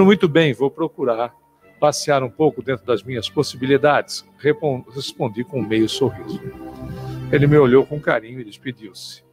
[0.00, 1.34] Muito bem, vou procurar
[1.78, 6.40] passear um pouco dentro das minhas possibilidades, respondi com um meio sorriso.
[7.32, 9.24] Ele me olhou com carinho e despediu-se.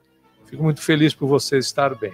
[0.45, 2.11] Fico muito feliz por você estar bem.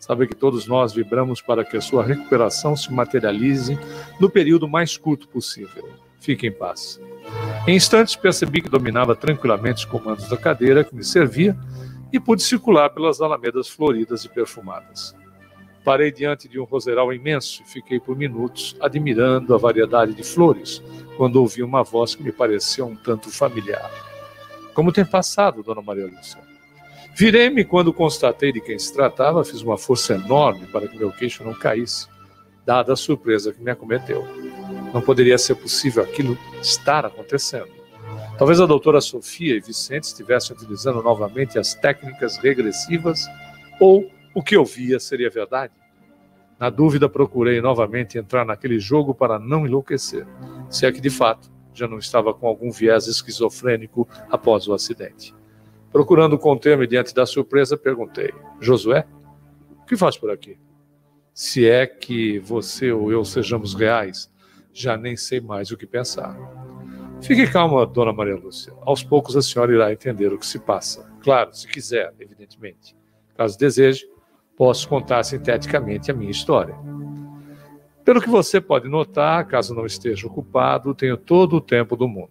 [0.00, 3.78] Sabe que todos nós vibramos para que a sua recuperação se materialize
[4.20, 5.88] no período mais curto possível.
[6.18, 7.00] Fique em paz.
[7.66, 11.56] Em instantes percebi que dominava tranquilamente os comandos da cadeira que me servia
[12.12, 15.14] e pude circular pelas alamedas floridas e perfumadas.
[15.88, 20.82] Parei diante de um roseral imenso e fiquei por minutos admirando a variedade de flores,
[21.16, 23.90] quando ouvi uma voz que me pareceu um tanto familiar.
[24.74, 26.40] Como tem passado, Dona Maria Lúcia?
[27.16, 31.42] Virei-me quando constatei de quem se tratava, fiz uma força enorme para que meu queixo
[31.42, 32.06] não caísse,
[32.66, 34.28] dada a surpresa que me acometeu.
[34.92, 37.70] Não poderia ser possível aquilo estar acontecendo.
[38.36, 43.26] Talvez a doutora Sofia e Vicente estivessem utilizando novamente as técnicas regressivas,
[43.80, 45.72] ou o que eu via seria verdade.
[46.58, 50.26] Na dúvida, procurei novamente entrar naquele jogo para não enlouquecer,
[50.68, 55.34] se é que de fato já não estava com algum viés esquizofrênico após o acidente.
[55.92, 59.06] Procurando conter-me diante da surpresa, perguntei: Josué,
[59.82, 60.58] o que faz por aqui?
[61.32, 64.30] Se é que você ou eu sejamos reais,
[64.72, 66.36] já nem sei mais o que pensar.
[67.22, 68.72] Fique calma, dona Maria Lúcia.
[68.82, 71.08] Aos poucos a senhora irá entender o que se passa.
[71.22, 72.96] Claro, se quiser, evidentemente.
[73.36, 74.08] Caso deseje,
[74.58, 76.74] posso contar sinteticamente a minha história.
[78.04, 82.30] Pelo que você pode notar, caso não esteja ocupado, tenho todo o tempo do mundo.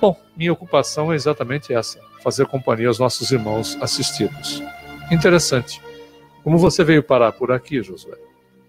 [0.00, 4.62] Bom, minha ocupação é exatamente essa: fazer companhia aos nossos irmãos assistidos.
[5.12, 5.82] Interessante.
[6.42, 8.16] Como você veio parar por aqui, Josué?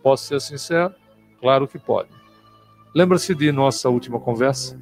[0.03, 0.93] Posso ser sincero?
[1.39, 2.09] Claro que pode.
[2.93, 4.79] Lembra-se de nossa última conversa?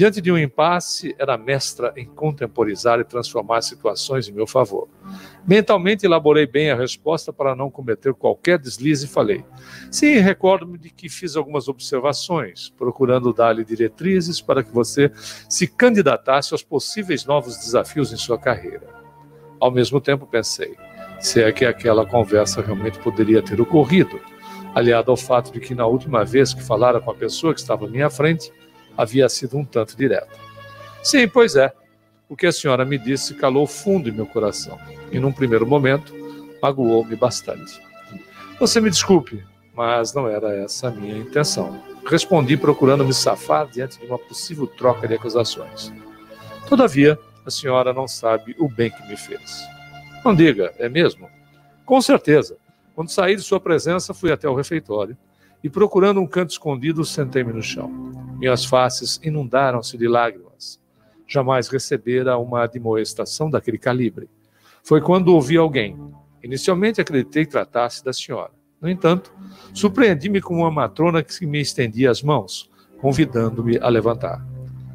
[0.00, 4.88] Diante de um impasse, era mestra em contemporizar e transformar situações em meu favor.
[5.46, 9.44] Mentalmente elaborei bem a resposta para não cometer qualquer deslize e falei:
[9.90, 15.12] Sim, recordo-me de que fiz algumas observações, procurando dar-lhe diretrizes para que você
[15.46, 18.86] se candidatasse aos possíveis novos desafios em sua carreira.
[19.60, 20.78] Ao mesmo tempo pensei:
[21.20, 24.18] se é que aquela conversa realmente poderia ter ocorrido,
[24.74, 27.84] aliado ao fato de que na última vez que falara com a pessoa que estava
[27.84, 28.50] à minha frente,
[29.00, 30.28] havia sido um tanto direta.
[31.02, 31.72] Sim, pois é.
[32.28, 34.78] O que a senhora me disse calou fundo em meu coração
[35.10, 36.14] e, num primeiro momento,
[36.62, 37.80] magoou-me bastante.
[38.60, 39.42] Você me desculpe,
[39.74, 41.82] mas não era essa a minha intenção.
[42.06, 45.90] Respondi procurando me safar diante de uma possível troca de acusações.
[46.68, 49.66] Todavia, a senhora não sabe o bem que me fez.
[50.22, 51.28] Não diga, é mesmo?
[51.86, 52.58] Com certeza.
[52.94, 55.16] Quando saí de sua presença, fui até o refeitório
[55.64, 58.29] e procurando um canto escondido, sentei-me no chão.
[58.40, 60.80] Minhas faces inundaram-se de lágrimas.
[61.26, 64.30] Jamais recebera uma admoestação daquele calibre.
[64.82, 65.94] Foi quando ouvi alguém.
[66.42, 68.50] Inicialmente acreditei que tratasse da senhora.
[68.80, 69.30] No entanto,
[69.74, 74.42] surpreendi-me com uma matrona que me estendia as mãos, convidando-me a levantar.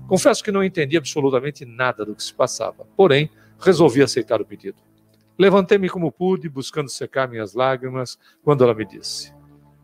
[0.07, 3.29] Confesso que não entendi absolutamente nada do que se passava, porém,
[3.59, 4.81] resolvi aceitar o pedido.
[5.37, 9.31] Levantei-me como pude, buscando secar minhas lágrimas, quando ela me disse: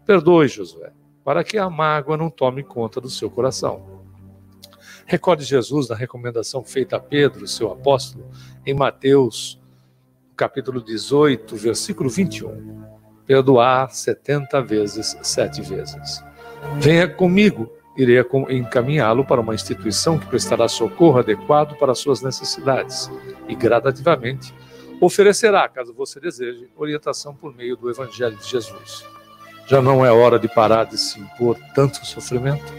[0.04, 0.92] Perdoe, Josué,
[1.24, 4.02] para que a mágoa não tome conta do seu coração.
[5.06, 8.26] Recorde Jesus na recomendação feita a Pedro, seu apóstolo,
[8.66, 9.62] em Mateus,
[10.36, 12.82] capítulo 18, versículo 21.
[13.26, 16.24] Perdoar setenta vezes, sete vezes.
[16.80, 23.12] Venha comigo, irei encaminhá-lo para uma instituição que prestará socorro adequado para suas necessidades
[23.48, 24.54] e, gradativamente,
[25.02, 29.06] oferecerá, caso você deseje, orientação por meio do Evangelho de Jesus.
[29.72, 32.74] Já não é hora de parar de se impor tanto sofrimento?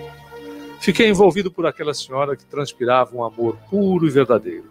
[0.79, 4.71] Fiquei envolvido por aquela senhora que transpirava um amor puro e verdadeiro.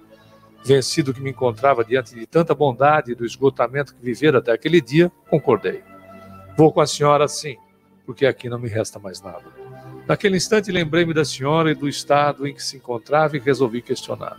[0.64, 4.80] Vencido que me encontrava diante de tanta bondade e do esgotamento que vivera até aquele
[4.80, 5.82] dia, concordei.
[6.56, 7.58] Vou com a senhora sim,
[8.06, 9.46] porque aqui não me resta mais nada.
[10.08, 14.38] Naquele instante lembrei-me da senhora e do estado em que se encontrava e resolvi questionar.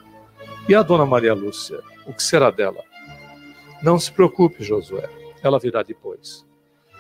[0.68, 1.80] E a dona Maria Lúcia?
[2.06, 2.84] O que será dela?
[3.82, 5.10] Não se preocupe, Josué.
[5.42, 6.46] Ela virá depois.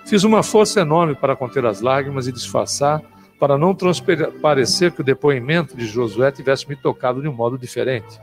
[0.04, 3.02] Fiz uma força enorme para conter as lágrimas e disfarçar,
[3.38, 8.20] para não transparecer que o depoimento de Josué tivesse me tocado de um modo diferente.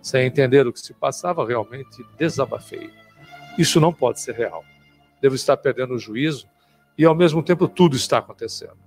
[0.00, 2.90] Sem entender o que se passava, realmente desabafei.
[3.58, 4.64] Isso não pode ser real.
[5.20, 6.46] Devo estar perdendo o juízo
[6.96, 8.78] e, ao mesmo tempo, tudo está acontecendo.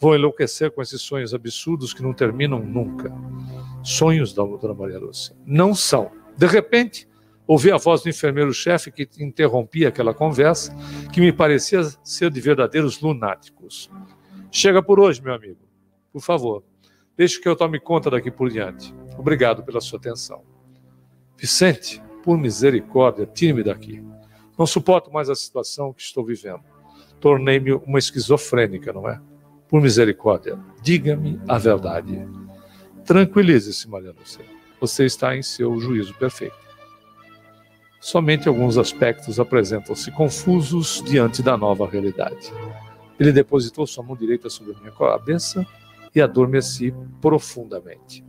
[0.00, 3.12] Vou enlouquecer com esses sonhos absurdos que não terminam nunca.
[3.82, 5.36] Sonhos da doutora Maria Lúcia.
[5.44, 6.10] Não são.
[6.36, 7.08] De repente,
[7.48, 10.70] Ouvi a voz do enfermeiro-chefe que interrompia aquela conversa,
[11.10, 13.90] que me parecia ser de verdadeiros lunáticos.
[14.52, 15.56] Chega por hoje, meu amigo.
[16.12, 16.62] Por favor,
[17.16, 18.94] deixe que eu tome conta daqui por diante.
[19.16, 20.44] Obrigado pela sua atenção.
[21.38, 24.04] Vicente, por misericórdia, tire-me daqui.
[24.58, 26.60] Não suporto mais a situação que estou vivendo.
[27.18, 29.18] Tornei-me uma esquizofrênica, não é?
[29.70, 32.28] Por misericórdia, diga-me a verdade.
[33.06, 34.44] Tranquilize-se, Maria Lúcia.
[34.82, 36.67] Você está em seu juízo perfeito.
[38.00, 42.52] Somente alguns aspectos apresentam-se confusos diante da nova realidade.
[43.18, 45.66] Ele depositou sua mão direita sobre minha cabeça
[46.14, 48.24] e adormeci profundamente.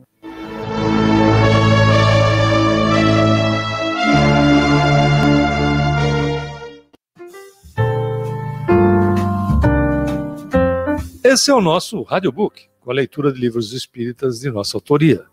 [11.23, 15.25] Esse é o nosso Radiobook, com a leitura de livros espíritas de nossa autoria.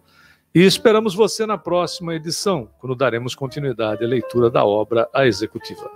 [0.55, 5.91] E esperamos você na próxima edição, quando daremos continuidade à leitura da obra A Executiva.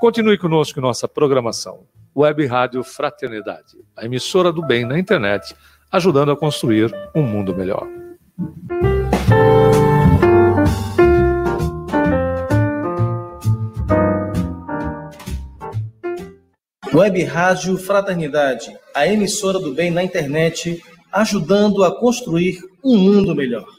[0.00, 1.86] Continue conosco em nossa programação.
[2.16, 5.54] Web Rádio Fraternidade, a emissora do bem na internet,
[5.92, 7.86] ajudando a construir um mundo melhor.
[16.92, 23.77] Web Rádio Fraternidade, a emissora do bem na internet, ajudando a construir um mundo melhor.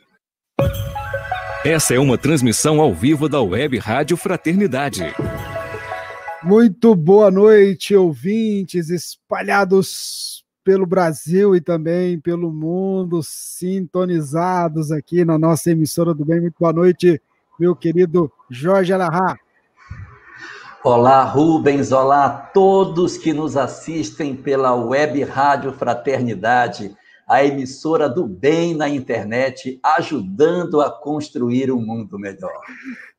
[1.66, 5.04] Essa é uma transmissão ao vivo da Web Rádio Fraternidade.
[6.42, 15.72] Muito boa noite, ouvintes espalhados pelo Brasil e também pelo mundo, sintonizados aqui na nossa
[15.72, 16.40] emissora do bem.
[16.40, 17.22] Muito boa noite,
[17.60, 19.36] meu querido Jorge Alahá.
[20.82, 26.96] Olá, Rubens, olá a todos que nos assistem pela Web Rádio Fraternidade,
[27.30, 32.60] a emissora do bem na internet, ajudando a construir um mundo melhor.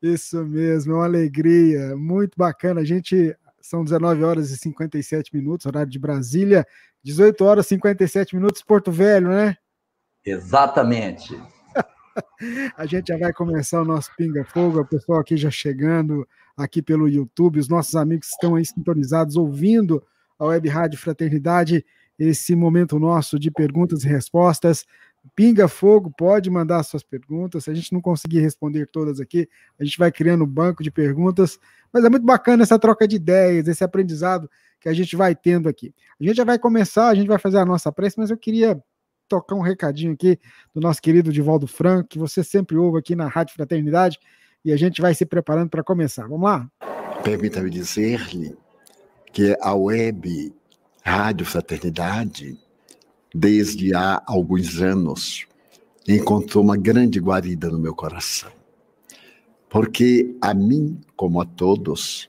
[0.02, 2.80] Isso mesmo, é uma alegria, muito bacana.
[2.80, 6.66] A gente são 19 horas e 57 minutos, horário de Brasília,
[7.04, 9.56] 18 horas e 57 minutos, Porto Velho, né?
[10.26, 11.40] Exatamente.
[12.76, 16.82] a gente já vai começar o nosso Pinga Fogo, o pessoal aqui já chegando aqui
[16.82, 20.02] pelo YouTube, os nossos amigos estão aí sintonizados, ouvindo
[20.36, 21.84] a Web Rádio Fraternidade,
[22.20, 24.84] esse momento nosso de perguntas e respostas.
[25.34, 27.64] Pinga Fogo, pode mandar suas perguntas.
[27.64, 30.90] Se a gente não conseguir responder todas aqui, a gente vai criando um banco de
[30.90, 31.58] perguntas.
[31.90, 35.68] Mas é muito bacana essa troca de ideias, esse aprendizado que a gente vai tendo
[35.68, 35.94] aqui.
[36.20, 38.82] A gente já vai começar, a gente vai fazer a nossa prece, mas eu queria
[39.28, 40.38] tocar um recadinho aqui
[40.74, 44.18] do nosso querido Divaldo Franco, que você sempre ouve aqui na Rádio Fraternidade,
[44.62, 46.26] e a gente vai se preparando para começar.
[46.26, 46.70] Vamos lá?
[47.22, 48.56] Permita-me dizer-lhe
[49.32, 50.52] que a web
[51.02, 52.58] Rádio Fraternidade,
[53.34, 55.46] desde há alguns anos,
[56.06, 58.50] encontrou uma grande guarida no meu coração.
[59.68, 62.28] Porque a mim, como a todos,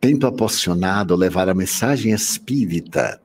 [0.00, 3.20] tem proporcionado levar a mensagem espírita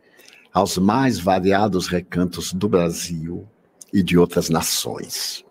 [0.53, 3.47] aos mais variados recantos do Brasil
[3.93, 5.43] e de outras nações.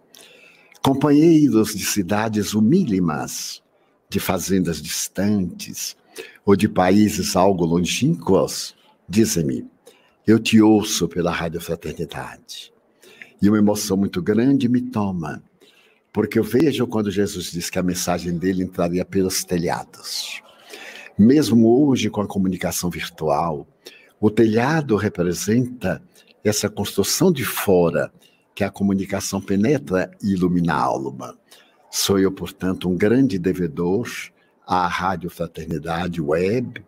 [0.82, 3.62] Companheiros de cidades humílimas,
[4.08, 5.96] de fazendas distantes
[6.44, 8.74] ou de países algo longínquos,
[9.08, 9.66] dizem-me:
[10.26, 12.72] Eu te ouço pela Rádio Fraternidade.
[13.40, 15.42] E uma emoção muito grande me toma,
[16.12, 20.42] porque eu vejo quando Jesus disse que a mensagem dele entraria pelos telhados.
[21.16, 23.66] Mesmo hoje, com a comunicação virtual,
[24.20, 26.02] o telhado representa
[26.44, 28.12] essa construção de fora
[28.54, 31.38] que a comunicação penetra e ilumina a alma.
[31.90, 34.08] Sou eu, portanto, um grande devedor
[34.66, 36.84] à Rádio Fraternidade Web,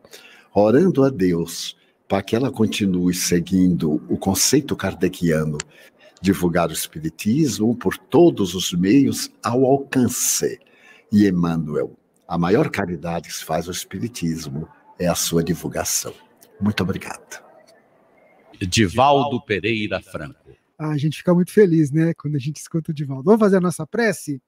[0.53, 1.77] orando a Deus
[2.11, 5.57] para que ela continue seguindo o conceito kardeciano,
[6.21, 10.59] divulgar o Espiritismo por todos os meios ao alcance.
[11.13, 11.97] E Emmanuel,
[12.27, 14.69] a maior caridade que se faz ao Espiritismo
[14.99, 16.13] é a sua divulgação.
[16.61, 17.45] Muito obrigado.
[18.61, 20.51] Divaldo Pereira Franco.
[20.77, 23.23] Ah, a gente fica muito feliz, né, quando a gente escuta o Divaldo.
[23.23, 24.43] Vamos fazer a nossa prece?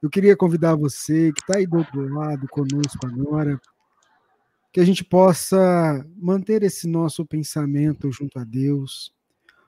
[0.00, 3.60] Eu queria convidar você que está aí do outro lado conosco agora,
[4.72, 9.12] que a gente possa manter esse nosso pensamento junto a Deus,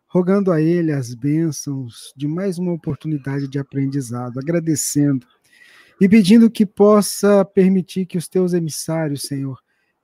[0.07, 5.27] rogando a Ele as bênçãos de mais uma oportunidade de aprendizado, agradecendo
[6.01, 9.59] e pedindo que possa permitir que os teus emissários, Senhor,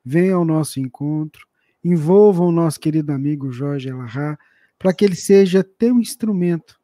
[0.04, 1.46] venham ao nosso encontro,
[1.84, 4.38] envolvam o nosso querido amigo Jorge Alahá,
[4.78, 6.78] para que ele seja teu instrumento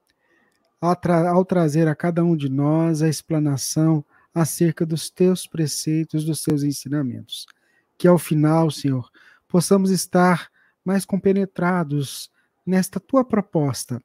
[0.81, 4.05] ao trazer a cada um de nós a explanação
[4.35, 7.47] acerca dos teus preceitos, dos teus ensinamentos.
[7.97, 9.11] Que ao final, Senhor,
[9.49, 10.51] possamos estar
[10.85, 12.31] mais compenetrados
[12.67, 14.03] nesta tua proposta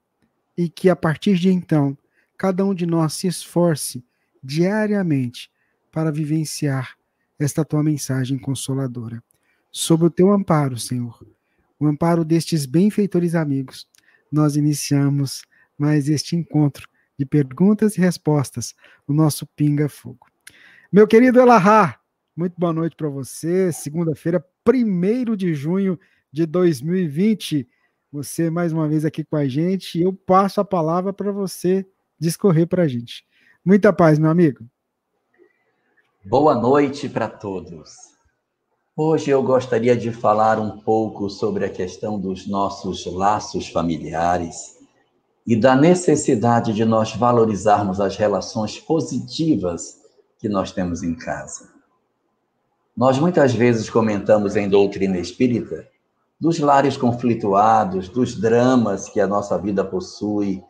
[0.58, 1.98] e que a partir de então,
[2.38, 4.04] cada um de nós se esforce
[4.44, 5.50] diariamente
[5.92, 6.96] para vivenciar
[7.38, 9.24] esta tua mensagem consoladora
[9.72, 11.26] sob o teu amparo, Senhor,
[11.80, 13.88] o amparo destes benfeitores amigos,
[14.32, 15.44] nós iniciamos
[15.78, 18.74] mais este encontro de perguntas e respostas
[19.08, 20.28] no nosso Pinga Fogo.
[20.92, 22.00] Meu querido Elahá,
[22.40, 23.70] Muito boa noite para você.
[23.70, 26.00] Segunda-feira, 1 de junho
[26.32, 27.68] de 2020.
[28.14, 30.02] Você mais uma vez aqui com a gente.
[30.02, 31.86] Eu passo a palavra para você
[32.18, 33.26] discorrer para a gente.
[33.64, 34.64] Muita paz, meu amigo.
[36.24, 37.92] Boa noite para todos.
[38.96, 44.78] Hoje eu gostaria de falar um pouco sobre a questão dos nossos laços familiares
[45.46, 50.00] e da necessidade de nós valorizarmos as relações positivas
[50.38, 51.69] que nós temos em casa.
[53.00, 55.88] Nós muitas vezes comentamos em doutrina espírita
[56.38, 60.62] dos lares conflituados, dos dramas que a nossa vida possui,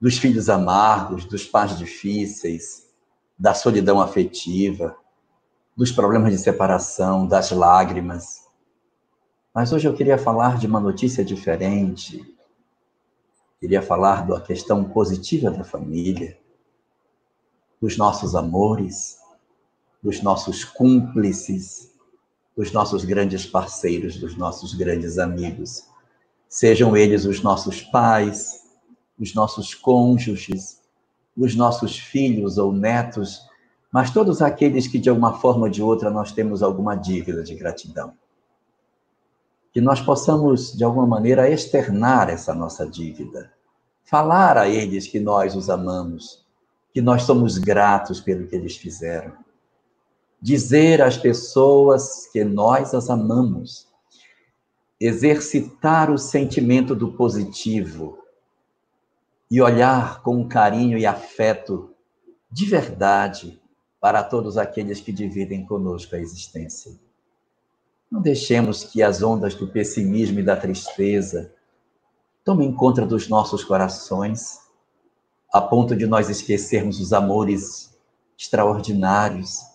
[0.00, 2.88] dos filhos amargos, dos pais difíceis,
[3.38, 4.96] da solidão afetiva,
[5.76, 8.46] dos problemas de separação, das lágrimas.
[9.54, 12.24] Mas hoje eu queria falar de uma notícia diferente.
[13.60, 16.38] Queria falar da questão positiva da família,
[17.78, 19.19] dos nossos amores,
[20.02, 21.92] dos nossos cúmplices,
[22.56, 25.86] dos nossos grandes parceiros, dos nossos grandes amigos.
[26.48, 28.64] Sejam eles os nossos pais,
[29.18, 30.80] os nossos cônjuges,
[31.36, 33.42] os nossos filhos ou netos,
[33.92, 37.54] mas todos aqueles que de alguma forma ou de outra nós temos alguma dívida de
[37.54, 38.14] gratidão.
[39.72, 43.52] Que nós possamos, de alguma maneira, externar essa nossa dívida.
[44.02, 46.44] Falar a eles que nós os amamos,
[46.92, 49.32] que nós somos gratos pelo que eles fizeram
[50.40, 53.86] dizer às pessoas que nós as amamos,
[54.98, 58.18] exercitar o sentimento do positivo
[59.50, 61.94] e olhar com carinho e afeto
[62.50, 63.60] de verdade
[64.00, 66.92] para todos aqueles que dividem conosco a existência.
[68.10, 71.52] Não deixemos que as ondas do pessimismo e da tristeza
[72.44, 74.58] tomem conta dos nossos corações,
[75.52, 77.94] a ponto de nós esquecermos os amores
[78.38, 79.69] extraordinários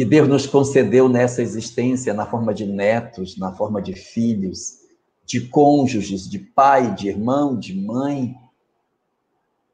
[0.00, 4.78] que Deus nos concedeu nessa existência na forma de netos, na forma de filhos,
[5.26, 8.34] de cônjuges, de pai, de irmão, de mãe,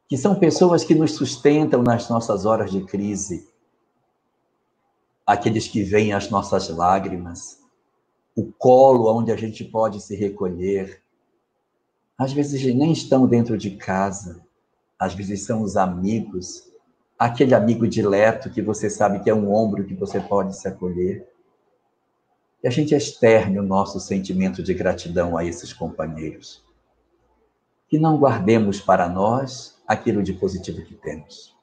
[0.05, 3.47] que são pessoas que nos sustentam nas nossas horas de crise,
[5.25, 7.59] aqueles que veem as nossas lágrimas,
[8.35, 11.01] o colo onde a gente pode se recolher.
[12.17, 14.45] Às vezes nem estão dentro de casa,
[14.99, 16.66] às vezes são os amigos
[17.17, 21.27] aquele amigo dileto que você sabe que é um ombro que você pode se acolher.
[22.63, 26.63] E a gente externe o nosso sentimento de gratidão a esses companheiros.
[27.89, 31.55] Que não guardemos para nós aquilo de positivo que temos.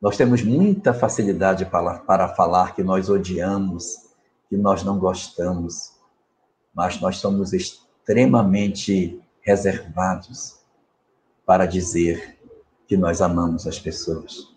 [0.00, 4.10] Nós temos muita facilidade para, para falar que nós odiamos,
[4.48, 5.92] que nós não gostamos,
[6.74, 10.60] mas nós somos extremamente reservados
[11.44, 12.38] para dizer
[12.86, 14.50] que nós amamos as pessoas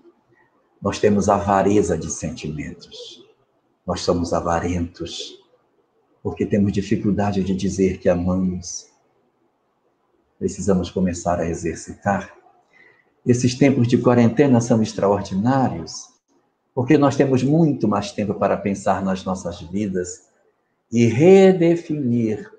[0.84, 3.26] nós temos avareza de sentimentos.
[3.88, 5.42] Nós somos avarentos,
[6.22, 8.88] porque temos dificuldade de dizer que amamos.
[10.38, 12.36] Precisamos começar a exercitar.
[13.26, 16.10] Esses tempos de quarentena são extraordinários,
[16.76, 20.28] porque nós temos muito mais tempo para pensar nas nossas vidas
[20.92, 22.52] e redefinir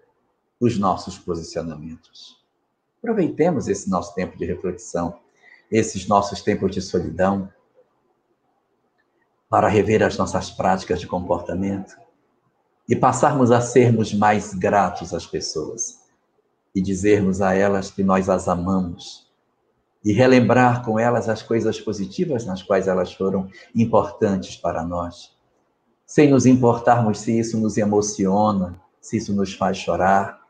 [0.58, 2.42] os nossos posicionamentos.
[3.02, 5.20] Aproveitemos esse nosso tempo de reflexão,
[5.70, 7.52] esses nossos tempos de solidão,
[9.54, 11.96] para rever as nossas práticas de comportamento
[12.88, 16.00] e passarmos a sermos mais gratos às pessoas
[16.74, 19.30] e dizermos a elas que nós as amamos
[20.04, 25.30] e relembrar com elas as coisas positivas nas quais elas foram importantes para nós,
[26.04, 30.40] sem nos importarmos se isso nos emociona, se isso nos faz chorar.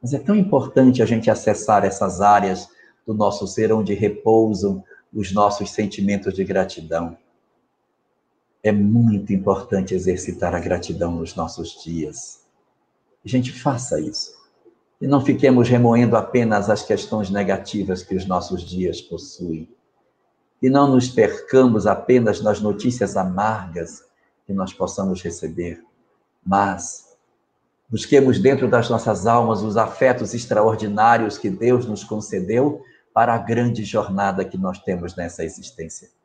[0.00, 2.68] Mas é tão importante a gente acessar essas áreas
[3.04, 7.18] do nosso ser onde repousam os nossos sentimentos de gratidão
[8.68, 12.40] é muito importante exercitar a gratidão nos nossos dias.
[13.24, 14.34] A gente faça isso.
[15.00, 19.68] E não fiquemos remoendo apenas as questões negativas que os nossos dias possuem.
[20.60, 24.02] E não nos percamos apenas nas notícias amargas
[24.46, 25.84] que nós possamos receber,
[26.44, 27.16] mas
[27.90, 32.82] busquemos dentro das nossas almas os afetos extraordinários que Deus nos concedeu
[33.12, 36.15] para a grande jornada que nós temos nessa existência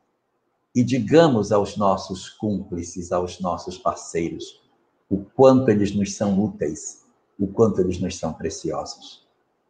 [0.73, 4.61] e digamos aos nossos cúmplices, aos nossos parceiros,
[5.09, 7.05] o quanto eles nos são úteis,
[7.37, 9.27] o quanto eles nos são preciosos.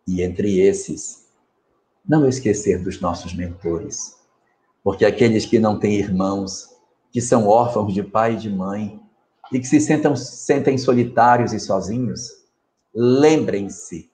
[0.08, 1.27] E entre esses,
[2.08, 4.17] não esquecer dos nossos mentores,
[4.84, 6.70] porque aqueles que não têm irmãos,
[7.12, 9.00] que são órfãos de pai e de mãe,
[9.51, 12.46] e que se sentam, sentem solitários e sozinhos,
[12.93, 14.10] lembrem-se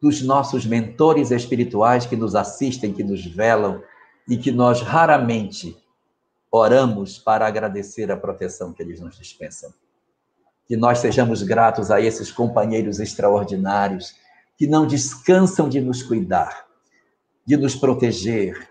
[0.00, 3.82] dos nossos mentores espirituais que nos assistem, que nos velam,
[4.30, 5.76] e que nós raramente
[6.52, 9.74] oramos para agradecer a proteção que eles nos dispensam.
[10.68, 14.14] Que nós sejamos gratos a esses companheiros extraordinários
[14.56, 16.64] que não descansam de nos cuidar,
[17.44, 18.70] de nos proteger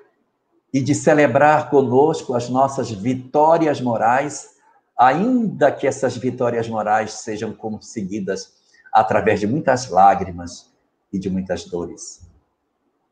[0.74, 4.52] e de celebrar conosco as nossas vitórias morais,
[4.98, 8.54] ainda que essas vitórias morais sejam conseguidas
[8.94, 10.72] através de muitas lágrimas
[11.12, 12.26] e de muitas dores.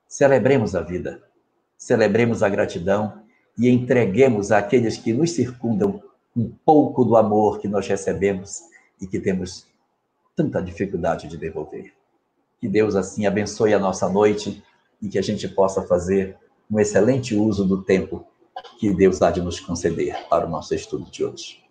[0.08, 1.27] Celebremos a vida,
[1.78, 3.22] celebremos a gratidão
[3.58, 6.02] e entreguemos àqueles que nos circundam
[6.36, 8.62] um pouco do amor que nós recebemos
[9.02, 9.68] e que temos
[10.36, 11.94] tanta dificuldade de devolver.
[12.60, 14.64] Que Deus assim abençoe a nossa noite
[15.02, 16.38] e que a gente possa fazer
[16.70, 18.26] um excelente uso do tempo
[18.80, 21.64] que Deus há de nos conceder para o nosso estudo de hoje.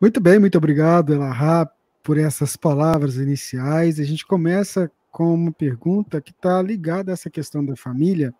[0.00, 1.70] Muito bem, muito obrigado, Elahá,
[2.02, 3.98] por essas palavras iniciais.
[3.98, 8.32] A gente começa com uma pergunta que está ligada a essa questão da família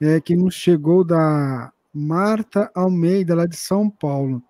[0.00, 4.42] é, que nos chegou da Marta Almeida, lá de São Paulo.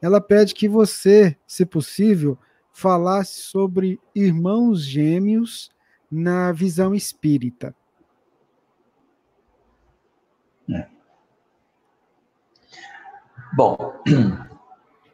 [0.00, 2.38] Ela pede que você, se possível,
[2.72, 5.72] falasse sobre irmãos gêmeos
[6.08, 7.74] na visão espírita.
[10.72, 10.86] É.
[13.56, 13.92] Bom,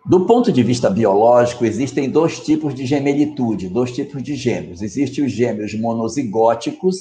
[0.05, 4.83] do ponto de vista biológico, existem dois tipos de gemelitude, dois tipos de gêmeos.
[4.83, 6.97] Existem os gêmeos monozigóticos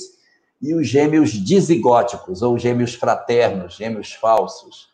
[0.62, 4.88] e os gêmeos dizigóticos, ou gêmeos fraternos, gêmeos falsos.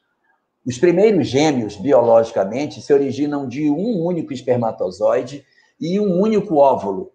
[0.66, 5.46] Os primeiros gêmeos, biologicamente, se originam de um único espermatozoide
[5.80, 7.12] e um único óvulo.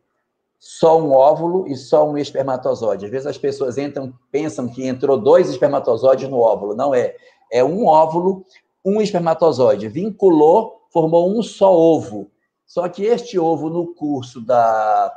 [0.60, 3.04] Só um óvulo e só um espermatozoide.
[3.04, 6.76] Às vezes as pessoas entram, pensam que entrou dois espermatozoides no óvulo.
[6.76, 7.16] Não é.
[7.52, 8.46] É um óvulo,
[8.84, 9.88] um espermatozoide.
[9.88, 12.30] Vinculou, formou um só ovo.
[12.64, 15.12] Só que este ovo, no curso da,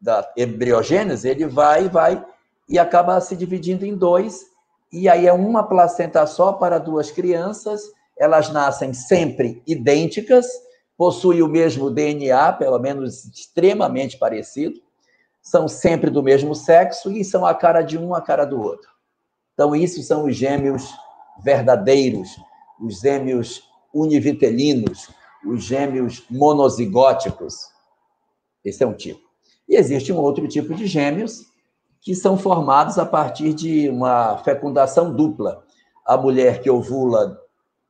[0.00, 2.22] da embriogênese, ele vai, vai
[2.68, 4.40] e acaba se dividindo em dois,
[4.92, 7.82] e aí é uma placenta só para duas crianças,
[8.18, 10.46] elas nascem sempre idênticas,
[10.96, 14.80] possuem o mesmo DNA, pelo menos extremamente parecido,
[15.40, 18.90] são sempre do mesmo sexo e são a cara de um, a cara do outro.
[19.54, 20.88] Então, isso são os gêmeos
[21.42, 22.36] verdadeiros,
[22.80, 25.08] os gêmeos univitelinos,
[25.46, 27.54] os gêmeos monozigóticos.
[28.64, 29.20] Esse é um tipo.
[29.68, 31.46] E existe um outro tipo de gêmeos,
[32.00, 35.64] que são formados a partir de uma fecundação dupla.
[36.04, 37.38] A mulher que ovula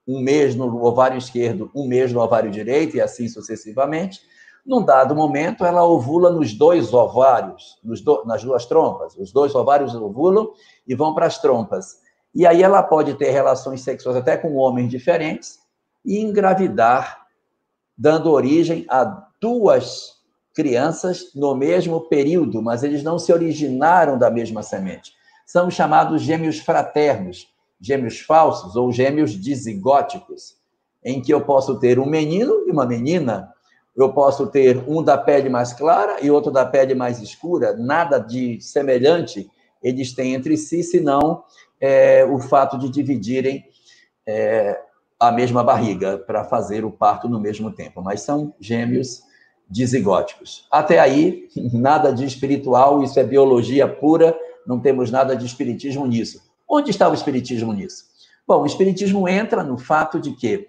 [0.07, 4.21] um mês no ovário esquerdo, um mês no ovário direito, e assim sucessivamente.
[4.65, 9.17] Num dado momento, ela ovula nos dois ovários, nos do, nas duas trompas.
[9.17, 10.53] Os dois ovários ovulam
[10.87, 12.01] e vão para as trompas.
[12.35, 15.62] E aí ela pode ter relações sexuais até com homens diferentes
[16.05, 17.27] e engravidar,
[17.97, 19.05] dando origem a
[19.41, 20.21] duas
[20.55, 25.13] crianças no mesmo período, mas eles não se originaram da mesma semente.
[25.47, 27.49] São chamados gêmeos fraternos,
[27.81, 30.57] gêmeos falsos ou gêmeos dizigóticos,
[31.05, 33.53] em que eu posso ter um menino e uma menina,
[33.97, 38.19] eu posso ter um da pele mais clara e outro da pele mais escura, nada
[38.19, 39.51] de semelhante
[39.83, 41.43] eles têm entre si, senão
[41.81, 43.65] é, o fato de dividirem
[44.25, 44.81] é,
[45.23, 49.23] a mesma barriga para fazer o parto no mesmo tempo, mas são gêmeos
[49.71, 50.67] dizigóticos.
[50.69, 56.43] Até aí, nada de espiritual, isso é biologia pura, não temos nada de espiritismo nisso.
[56.69, 58.05] Onde está o espiritismo nisso?
[58.45, 60.67] Bom, o espiritismo entra no fato de que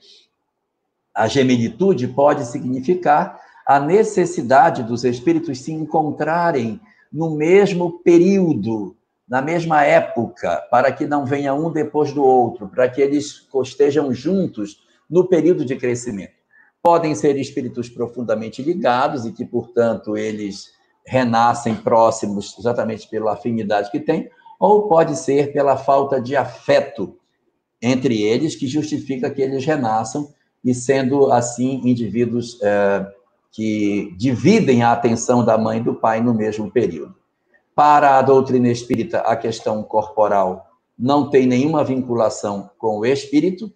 [1.15, 6.79] a gemelitude pode significar a necessidade dos espíritos se encontrarem
[7.11, 8.95] no mesmo período,
[9.33, 14.13] na mesma época, para que não venha um depois do outro, para que eles estejam
[14.13, 16.43] juntos no período de crescimento
[16.83, 20.73] podem ser espíritos profundamente ligados e que, portanto, eles
[21.07, 27.17] renascem próximos exatamente pela afinidade que têm, ou pode ser pela falta de afeto
[27.81, 30.27] entre eles que justifica que eles renasçam
[30.63, 33.07] e sendo assim indivíduos é,
[33.51, 37.15] que dividem a atenção da mãe e do pai no mesmo período.
[37.75, 43.71] Para a doutrina espírita, a questão corporal não tem nenhuma vinculação com o espírito,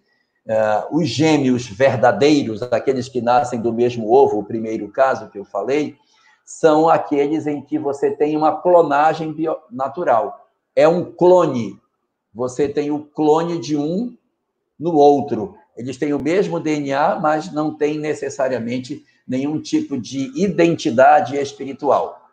[0.48, 5.44] Uh, os gêmeos verdadeiros, aqueles que nascem do mesmo ovo, o primeiro caso que eu
[5.44, 5.94] falei,
[6.42, 9.36] são aqueles em que você tem uma clonagem
[9.70, 10.48] natural.
[10.74, 11.78] É um clone.
[12.32, 14.16] Você tem o clone de um
[14.80, 15.54] no outro.
[15.76, 22.27] Eles têm o mesmo DNA, mas não têm necessariamente nenhum tipo de identidade espiritual.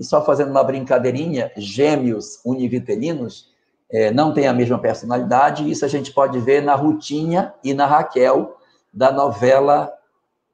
[0.00, 3.50] E só fazendo uma brincadeirinha, gêmeos univitelinos
[3.92, 7.84] é, não tem a mesma personalidade, isso a gente pode ver na Rutinha e na
[7.84, 8.56] Raquel,
[8.90, 9.92] da novela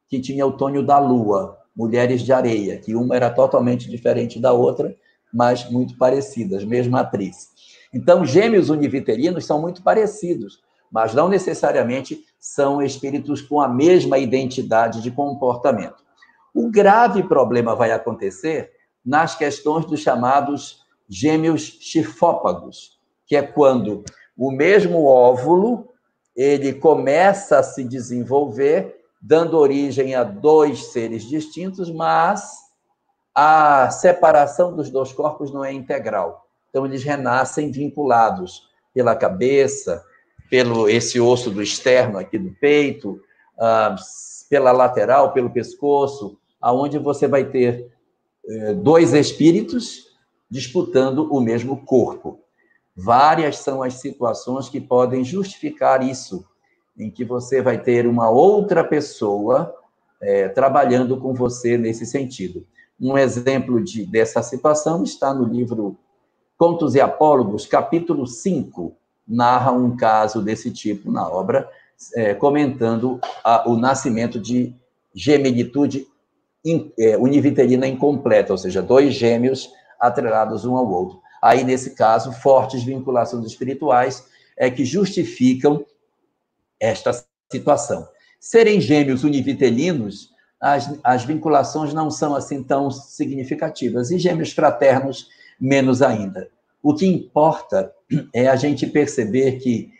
[0.09, 4.53] que tinha o Tônio da Lua, Mulheres de Areia, que uma era totalmente diferente da
[4.53, 4.97] outra,
[5.33, 7.51] mas muito parecidas, mesma atriz.
[7.95, 15.01] Então, gêmeos univiterinos são muito parecidos, mas não necessariamente são espíritos com a mesma identidade
[15.01, 16.05] de comportamento.
[16.53, 18.75] O grave problema vai acontecer
[19.07, 24.05] nas questões dos chamados gêmeos chifópagos, que é quando
[24.37, 25.89] o mesmo óvulo
[26.35, 32.67] ele começa a se desenvolver, dando origem a dois seres distintos, mas
[33.35, 36.47] a separação dos dois corpos não é integral.
[36.69, 40.05] Então eles renascem vinculados pela cabeça,
[40.51, 43.21] pelo esse osso do externo aqui do peito,
[43.57, 43.97] uh,
[44.51, 47.96] pela lateral, pelo pescoço, aonde você vai ter
[48.83, 50.07] dois espíritos
[50.49, 52.41] disputando o mesmo corpo.
[52.95, 56.47] Várias são as situações que podem justificar isso,
[56.97, 59.75] em que você vai ter uma outra pessoa
[60.21, 62.67] é, trabalhando com você nesse sentido.
[62.99, 65.99] Um exemplo de, dessa situação está no livro
[66.57, 68.97] Contos e Apólogos, capítulo 5,
[69.29, 71.69] narra um caso desse tipo na obra,
[72.15, 74.75] é, comentando a, o nascimento de
[75.15, 76.07] gemelitude
[76.67, 81.21] in, é, univiterina incompleta, ou seja, dois gêmeos atrelados um ao outro.
[81.41, 84.27] Aí, nesse caso, fortes vinculações espirituais
[84.57, 85.87] é que justificam
[86.81, 88.09] esta situação.
[88.41, 95.29] Serem gêmeos univitelinos, as, as vinculações não são assim tão significativas, e gêmeos fraternos,
[95.61, 96.49] menos ainda.
[96.83, 97.93] O que importa
[98.35, 99.91] é a gente perceber que,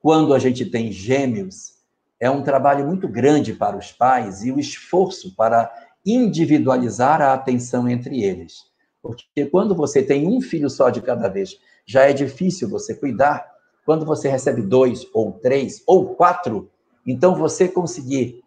[0.00, 1.74] quando a gente tem gêmeos,
[2.18, 5.70] é um trabalho muito grande para os pais e o esforço para
[6.04, 8.64] individualizar a atenção entre eles.
[9.02, 13.46] Porque quando você tem um filho só de cada vez, já é difícil você cuidar.
[13.84, 16.70] Quando você recebe dois, ou três, ou quatro,
[17.06, 18.42] então você conseguir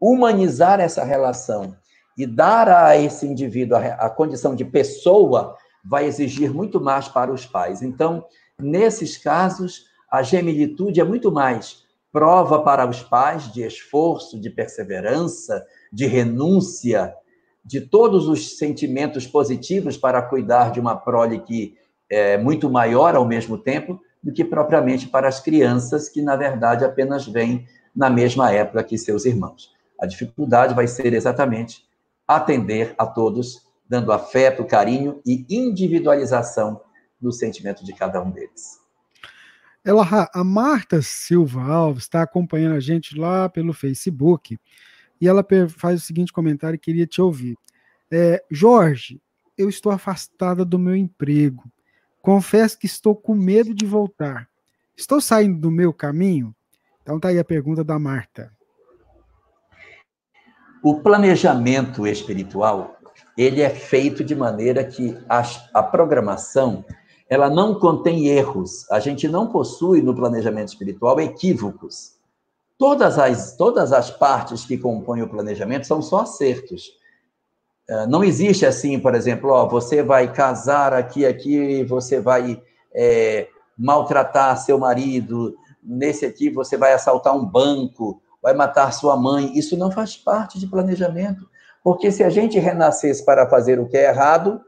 [0.00, 1.76] humanizar essa relação
[2.16, 7.44] e dar a esse indivíduo a, condição de pessoa vai exigir muito mais para os
[7.44, 7.82] pais.
[7.82, 8.24] Então,
[8.58, 11.85] nesses casos, a gemilitude é muito mais
[12.16, 17.14] prova para os pais de esforço, de perseverança, de renúncia,
[17.62, 21.76] de todos os sentimentos positivos para cuidar de uma prole que
[22.08, 26.86] é muito maior ao mesmo tempo do que propriamente para as crianças que, na verdade,
[26.86, 29.74] apenas vêm na mesma época que seus irmãos.
[30.00, 31.84] A dificuldade vai ser exatamente
[32.26, 36.80] atender a todos, dando afeto, carinho e individualização
[37.20, 38.85] do sentimento de cada um deles.
[39.86, 44.58] Ela, a Marta Silva Alves está acompanhando a gente lá pelo Facebook
[45.20, 47.56] e ela faz o seguinte comentário: queria te ouvir.
[48.10, 49.22] É, Jorge,
[49.56, 51.70] eu estou afastada do meu emprego.
[52.20, 54.48] Confesso que estou com medo de voltar.
[54.96, 56.52] Estou saindo do meu caminho?
[57.00, 58.52] Então tá aí a pergunta da Marta.
[60.82, 62.96] O planejamento espiritual,
[63.38, 66.84] ele é feito de maneira que a, a programação,
[67.28, 68.88] ela não contém erros.
[68.90, 72.16] A gente não possui no planejamento espiritual equívocos.
[72.78, 76.90] Todas as, todas as partes que compõem o planejamento são só acertos.
[77.88, 82.62] É, não existe assim, por exemplo, ó, você vai casar aqui, aqui, você vai
[82.94, 89.56] é, maltratar seu marido, nesse aqui você vai assaltar um banco, vai matar sua mãe.
[89.56, 91.48] Isso não faz parte de planejamento.
[91.82, 94.60] Porque se a gente renascesse para fazer o que é errado,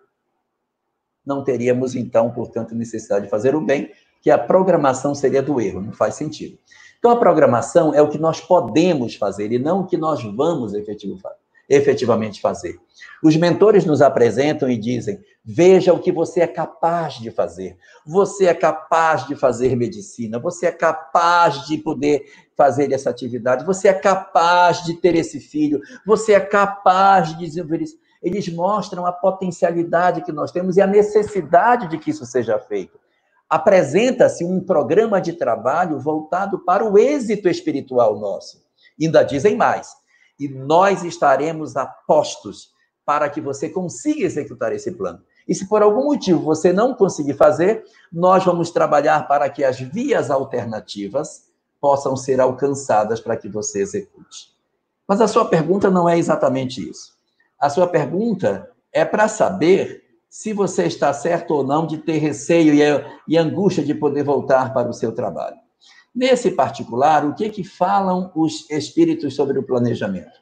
[1.28, 5.82] não teríamos, então, portanto, necessidade de fazer o bem, que a programação seria do erro,
[5.82, 6.58] não faz sentido.
[6.98, 10.72] Então, a programação é o que nós podemos fazer e não o que nós vamos
[11.68, 12.76] efetivamente fazer.
[13.22, 17.76] Os mentores nos apresentam e dizem: veja o que você é capaz de fazer.
[18.04, 22.24] Você é capaz de fazer medicina, você é capaz de poder
[22.56, 27.82] fazer essa atividade, você é capaz de ter esse filho, você é capaz de desenvolver
[27.82, 27.96] isso.
[28.22, 32.98] Eles mostram a potencialidade que nós temos e a necessidade de que isso seja feito
[33.48, 38.62] apresenta-se um programa de trabalho voltado para o êxito espiritual nosso.
[39.00, 39.96] Ainda dizem mais,
[40.38, 42.72] e nós estaremos apostos
[43.06, 45.22] para que você consiga executar esse plano.
[45.48, 49.80] E se por algum motivo você não conseguir fazer, nós vamos trabalhar para que as
[49.80, 51.48] vias alternativas
[51.80, 54.52] possam ser alcançadas para que você execute.
[55.06, 57.17] Mas a sua pergunta não é exatamente isso.
[57.60, 62.74] A sua pergunta é para saber se você está certo ou não de ter receio
[62.74, 62.82] e,
[63.26, 65.56] e angústia de poder voltar para o seu trabalho.
[66.14, 70.38] Nesse particular, o que que falam os espíritos sobre o planejamento?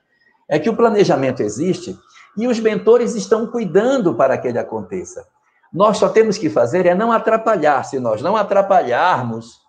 [0.49, 1.97] É que o planejamento existe
[2.37, 5.27] e os mentores estão cuidando para que ele aconteça.
[5.73, 7.85] Nós só temos que fazer é não atrapalhar.
[7.85, 9.61] Se nós não atrapalharmos,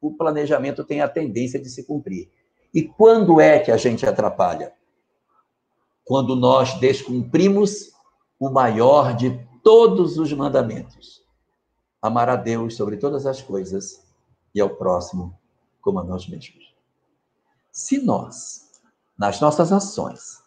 [0.00, 2.30] o planejamento tem a tendência de se cumprir.
[2.72, 4.72] E quando é que a gente atrapalha?
[6.10, 7.92] Quando nós descumprimos
[8.36, 11.22] o maior de todos os mandamentos.
[12.02, 14.04] Amar a Deus sobre todas as coisas
[14.52, 15.38] e ao próximo
[15.80, 16.74] como a nós mesmos.
[17.70, 18.72] Se nós,
[19.16, 20.42] nas nossas ações,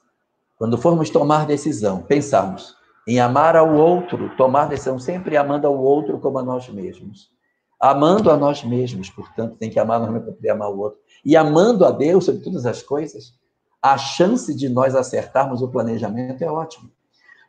[0.57, 2.75] quando formos tomar decisão, pensarmos
[3.07, 7.31] em amar ao outro, tomar decisão sempre amando ao outro como a nós mesmos.
[7.79, 10.99] Amando a nós mesmos, portanto, tem que amar nós mesmos para poder amar o outro.
[11.23, 13.41] E amando a Deus sobre todas as coisas,
[13.83, 16.89] a chance de nós acertarmos o planejamento é ótima.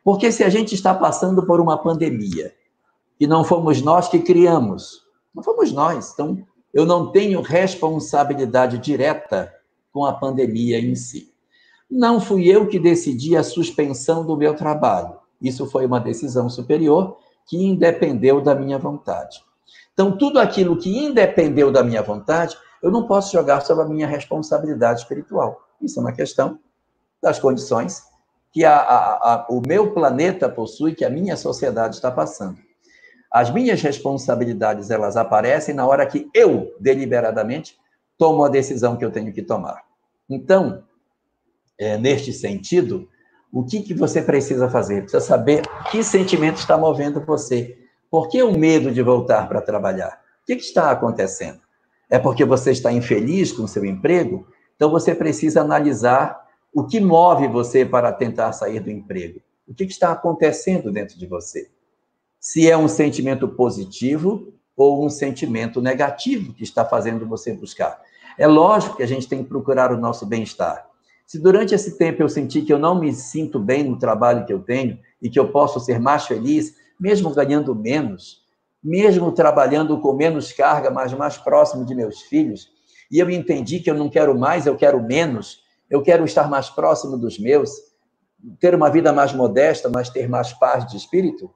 [0.03, 2.53] Porque se a gente está passando por uma pandemia,
[3.17, 5.01] e não fomos nós que criamos,
[5.33, 9.53] não fomos nós, então eu não tenho responsabilidade direta
[9.93, 11.33] com a pandemia em si.
[11.89, 15.15] Não fui eu que decidi a suspensão do meu trabalho.
[15.41, 17.17] Isso foi uma decisão superior
[17.47, 19.41] que independeu da minha vontade.
[19.93, 24.07] Então, tudo aquilo que independeu da minha vontade, eu não posso jogar sobre a minha
[24.07, 25.64] responsabilidade espiritual.
[25.81, 26.59] Isso é uma questão
[27.21, 28.03] das condições
[28.51, 32.57] que a, a, a, o meu planeta possui, que a minha sociedade está passando.
[33.29, 37.77] As minhas responsabilidades, elas aparecem na hora que eu, deliberadamente,
[38.17, 39.83] tomo a decisão que eu tenho que tomar.
[40.29, 40.83] Então,
[41.77, 43.09] é, neste sentido,
[43.51, 45.01] o que, que você precisa fazer?
[45.01, 47.77] Precisa saber que sentimento está movendo você.
[48.09, 50.21] Por que o medo de voltar para trabalhar?
[50.43, 51.59] O que, que está acontecendo?
[52.09, 54.47] É porque você está infeliz com o seu emprego?
[54.75, 59.39] Então você precisa analisar o que move você para tentar sair do emprego.
[59.67, 61.69] O que, está acontecendo dentro de você?
[62.39, 67.99] Se é um sentimento positivo ou um sentimento negativo que está fazendo você buscar.
[68.37, 70.85] É lógico que a gente tem que procurar o nosso bem-estar.
[71.25, 74.53] Se durante esse tempo eu sentir que eu não me sinto bem no trabalho que
[74.53, 78.43] eu tenho e que eu posso ser mais feliz, mesmo ganhando menos,
[78.83, 82.69] mesmo trabalhando com menos carga, mas mais próximo de meus filhos,
[83.11, 86.69] e eu entendi que eu não quero mais, eu quero menos, eu quero estar mais
[86.69, 87.69] próximo dos meus,
[88.59, 91.53] ter uma vida mais modesta, mas ter mais paz de espírito,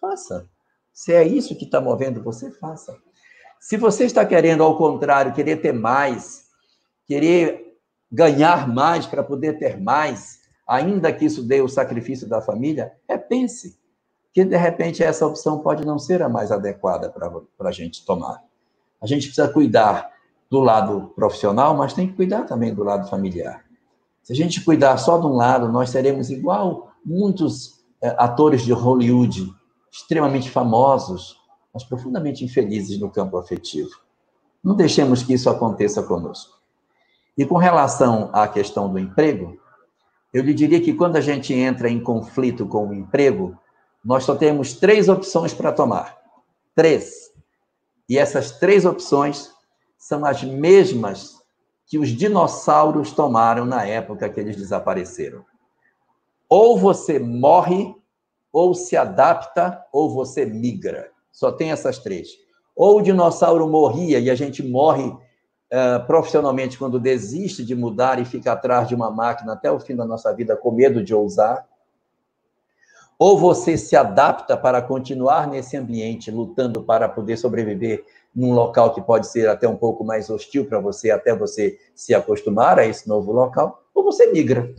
[0.00, 0.48] faça.
[0.92, 2.96] Se é isso que está movendo você, faça.
[3.60, 6.44] Se você está querendo, ao contrário, querer ter mais,
[7.06, 7.76] querer
[8.10, 13.16] ganhar mais para poder ter mais, ainda que isso dê o sacrifício da família, é
[13.16, 13.78] pense
[14.32, 18.42] que de repente essa opção pode não ser a mais adequada para a gente tomar.
[19.00, 20.12] A gente precisa cuidar
[20.50, 23.64] do lado profissional, mas tem que cuidar também do lado familiar.
[24.22, 28.72] Se a gente cuidar só de um lado, nós seremos igual muitos é, atores de
[28.72, 29.52] Hollywood,
[29.90, 31.36] extremamente famosos,
[31.72, 33.90] mas profundamente infelizes no campo afetivo.
[34.62, 36.58] Não deixemos que isso aconteça conosco.
[37.36, 39.58] E com relação à questão do emprego,
[40.32, 43.56] eu lhe diria que quando a gente entra em conflito com o emprego,
[44.04, 46.18] nós só temos três opções para tomar.
[46.74, 47.30] Três.
[48.08, 49.50] E essas três opções
[50.08, 51.36] são as mesmas
[51.84, 55.44] que os dinossauros tomaram na época que eles desapareceram.
[56.48, 57.94] Ou você morre,
[58.50, 61.10] ou se adapta, ou você migra.
[61.30, 62.30] Só tem essas três.
[62.74, 68.24] Ou o dinossauro morria e a gente morre uh, profissionalmente quando desiste de mudar e
[68.24, 71.68] fica atrás de uma máquina até o fim da nossa vida com medo de ousar?
[73.18, 79.00] Ou você se adapta para continuar nesse ambiente, lutando para poder sobreviver num local que
[79.00, 83.08] pode ser até um pouco mais hostil para você, até você se acostumar a esse
[83.08, 84.74] novo local, ou você migra,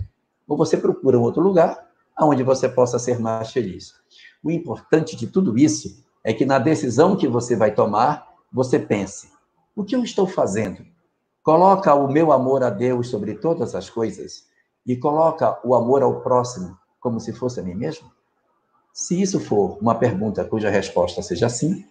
[0.47, 1.87] ou você procura um outro lugar
[2.21, 3.93] onde você possa ser mais feliz.
[4.43, 9.29] O importante de tudo isso é que na decisão que você vai tomar, você pense:
[9.75, 10.85] o que eu estou fazendo?
[11.43, 14.45] Coloca o meu amor a Deus sobre todas as coisas
[14.85, 18.11] e coloca o amor ao próximo como se fosse a mim mesmo?
[18.93, 21.85] Se isso for uma pergunta cuja resposta seja sim,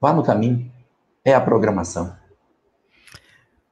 [0.00, 0.70] vá no caminho.
[1.24, 2.16] É a programação.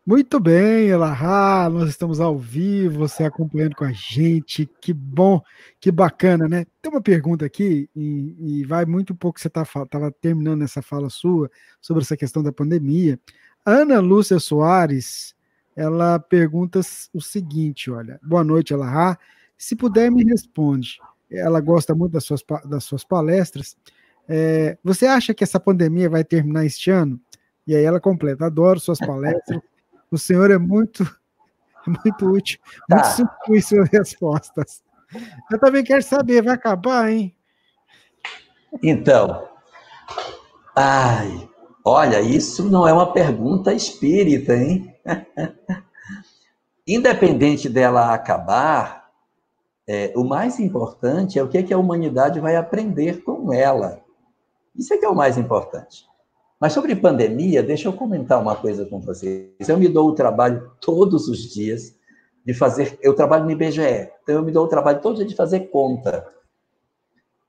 [0.08, 5.42] Muito bem, Elahá, nós estamos ao vivo, você acompanhando com a gente, que bom,
[5.80, 6.64] que bacana, né?
[6.80, 11.10] Tem uma pergunta aqui, e, e vai muito pouco, você estava tá, terminando essa fala
[11.10, 13.18] sua, sobre essa questão da pandemia.
[13.64, 15.34] Ana Lúcia Soares,
[15.74, 16.78] ela pergunta
[17.12, 19.18] o seguinte, olha, boa noite, Elahá,
[19.58, 23.76] se puder me responde, ela gosta muito das suas, das suas palestras,
[24.28, 27.20] é, você acha que essa pandemia vai terminar este ano?
[27.66, 29.60] E aí ela completa, adoro suas palestras,
[30.10, 31.04] o senhor é muito,
[31.86, 33.10] muito útil, muito tá.
[33.10, 34.82] sutil em suas respostas.
[35.50, 37.34] Eu também quero saber, vai acabar, hein?
[38.82, 39.48] Então,
[40.74, 41.48] ai,
[41.84, 44.94] olha, isso não é uma pergunta espírita, hein?
[46.86, 49.10] Independente dela acabar,
[49.88, 54.05] é, o mais importante é o que, é que a humanidade vai aprender com ela.
[54.76, 56.06] Isso é que é o mais importante.
[56.60, 59.68] Mas sobre pandemia, deixa eu comentar uma coisa com vocês.
[59.68, 61.94] Eu me dou o trabalho todos os dias
[62.44, 62.98] de fazer.
[63.02, 66.26] Eu trabalho no IBGE, então eu me dou o trabalho todo dia de fazer conta.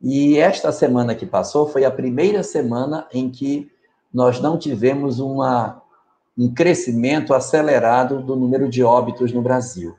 [0.02, 3.72] E esta semana que passou foi a primeira semana em que
[4.14, 5.82] nós não tivemos uma,
[6.38, 9.96] um crescimento acelerado do número de óbitos no Brasil.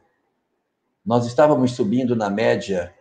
[1.05, 2.93] Nós estávamos subindo, na média,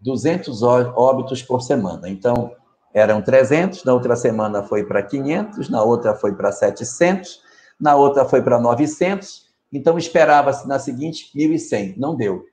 [0.00, 2.08] 200 óbitos por semana.
[2.08, 2.52] Então,
[2.96, 7.42] eram 300, na outra semana foi para 500, na outra foi para 700,
[7.78, 11.98] na outra foi para 900, então esperava-se na seguinte 1.100.
[11.98, 12.46] Não deu.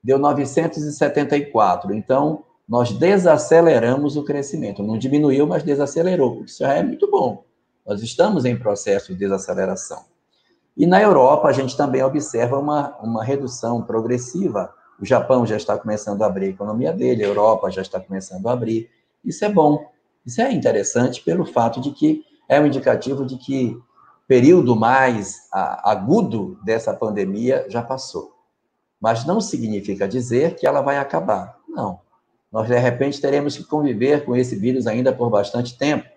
[0.00, 1.92] Deu 974.
[1.92, 4.84] Então, nós desaceleramos o crescimento.
[4.84, 6.44] Não diminuiu, mas desacelerou.
[6.44, 7.42] Isso já é muito bom.
[7.84, 10.04] Nós estamos em processo de desaceleração.
[10.76, 14.72] E na Europa, a gente também observa uma, uma redução progressiva.
[15.00, 18.46] O Japão já está começando a abrir a economia dele, a Europa já está começando
[18.46, 18.88] a abrir.
[19.28, 19.86] Isso é bom.
[20.24, 23.78] Isso é interessante pelo fato de que é um indicativo de que
[24.26, 28.32] período mais agudo dessa pandemia já passou.
[28.98, 31.58] Mas não significa dizer que ela vai acabar.
[31.68, 32.00] Não.
[32.50, 36.08] Nós, de repente, teremos que conviver com esse vírus ainda por bastante tempo.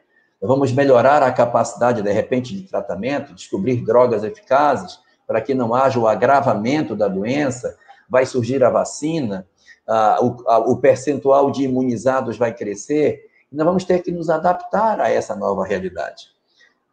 [0.41, 5.99] Vamos melhorar a capacidade, de repente, de tratamento, descobrir drogas eficazes para que não haja
[5.99, 7.77] o agravamento da doença.
[8.09, 9.45] Vai surgir a vacina,
[9.87, 13.29] o, o percentual de imunizados vai crescer.
[13.51, 16.27] E nós vamos ter que nos adaptar a essa nova realidade.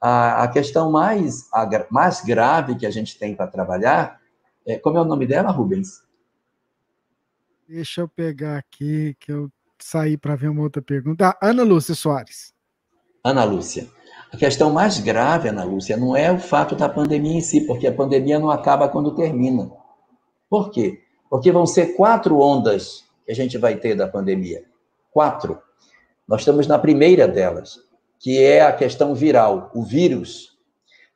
[0.00, 4.18] A, a questão mais, a, mais grave que a gente tem para trabalhar
[4.68, 6.02] é, como é o nome dela, Rubens?
[7.66, 11.28] Deixa eu pegar aqui, que eu saí para ver uma outra pergunta.
[11.28, 12.52] Ah, Ana Lúcia Soares.
[13.24, 13.88] Ana Lúcia.
[14.30, 17.86] A questão mais grave, Ana Lúcia, não é o fato da pandemia em si, porque
[17.86, 19.70] a pandemia não acaba quando termina.
[20.50, 21.02] Por quê?
[21.30, 24.64] Porque vão ser quatro ondas que a gente vai ter da pandemia.
[25.12, 25.58] Quatro.
[26.26, 27.78] Nós estamos na primeira delas,
[28.18, 30.56] que é a questão viral, o vírus.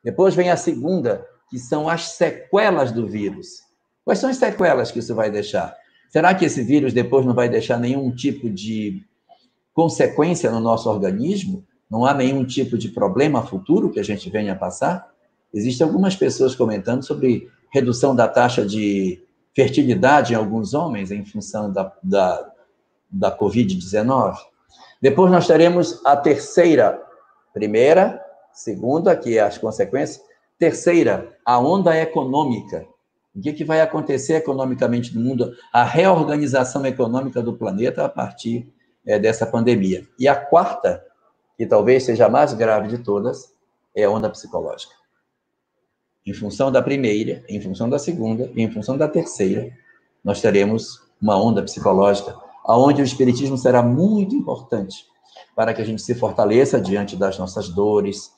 [0.03, 3.63] Depois vem a segunda, que são as sequelas do vírus.
[4.03, 5.75] Quais são as sequelas que isso vai deixar?
[6.09, 9.03] Será que esse vírus depois não vai deixar nenhum tipo de
[9.73, 11.65] consequência no nosso organismo?
[11.89, 15.11] Não há nenhum tipo de problema futuro que a gente venha a passar?
[15.53, 19.23] Existem algumas pessoas comentando sobre redução da taxa de
[19.55, 22.51] fertilidade em alguns homens em função da, da,
[23.09, 24.35] da Covid-19.
[25.01, 27.01] Depois nós teremos a terceira,
[27.53, 30.23] primeira, segunda, que é as consequências.
[30.57, 32.85] Terceira, a onda econômica.
[33.35, 35.53] O que, que vai acontecer economicamente no mundo?
[35.71, 38.71] A reorganização econômica do planeta a partir
[39.05, 40.07] é, dessa pandemia.
[40.17, 41.03] E a quarta,
[41.57, 43.53] que talvez seja a mais grave de todas,
[43.95, 45.02] é a onda psicológica.
[46.25, 49.71] Em função da primeira, em função da segunda e em função da terceira,
[50.23, 55.05] nós teremos uma onda psicológica aonde o espiritismo será muito importante
[55.55, 58.31] para que a gente se fortaleça diante das nossas dores,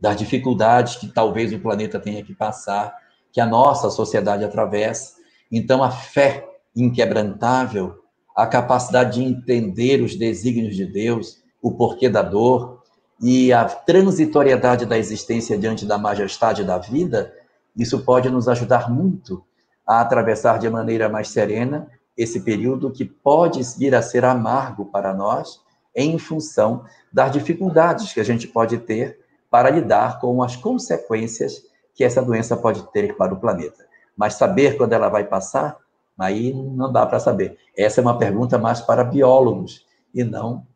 [0.00, 2.94] das dificuldades que talvez o planeta tenha que passar,
[3.32, 5.14] que a nossa sociedade atravessa.
[5.50, 8.02] Então, a fé inquebrantável,
[8.36, 12.75] a capacidade de entender os desígnios de Deus, o porquê da dor
[13.20, 17.32] e a transitoriedade da existência diante da majestade da vida,
[17.76, 19.44] isso pode nos ajudar muito
[19.86, 25.14] a atravessar de maneira mais serena esse período que pode vir a ser amargo para
[25.14, 25.60] nós
[25.94, 29.18] em função das dificuldades que a gente pode ter
[29.50, 31.62] para lidar com as consequências
[31.94, 33.86] que essa doença pode ter para o planeta.
[34.16, 35.76] Mas saber quando ela vai passar,
[36.18, 37.56] aí não dá para saber.
[37.76, 40.66] Essa é uma pergunta mais para biólogos e não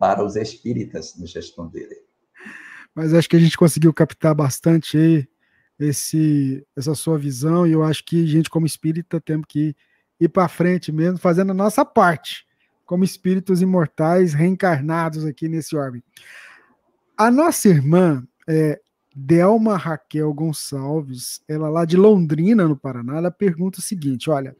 [0.00, 1.98] para os espíritas nos responderem.
[2.94, 5.28] Mas acho que a gente conseguiu captar bastante aí
[5.78, 9.76] esse, essa sua visão, e eu acho que a gente, como espírita, temos que
[10.18, 12.46] ir para frente mesmo, fazendo a nossa parte,
[12.86, 16.02] como espíritos imortais reencarnados aqui nesse orbe.
[17.16, 18.80] A nossa irmã, é,
[19.14, 24.56] Delma Raquel Gonçalves, ela lá de Londrina, no Paraná, ela pergunta o seguinte: olha,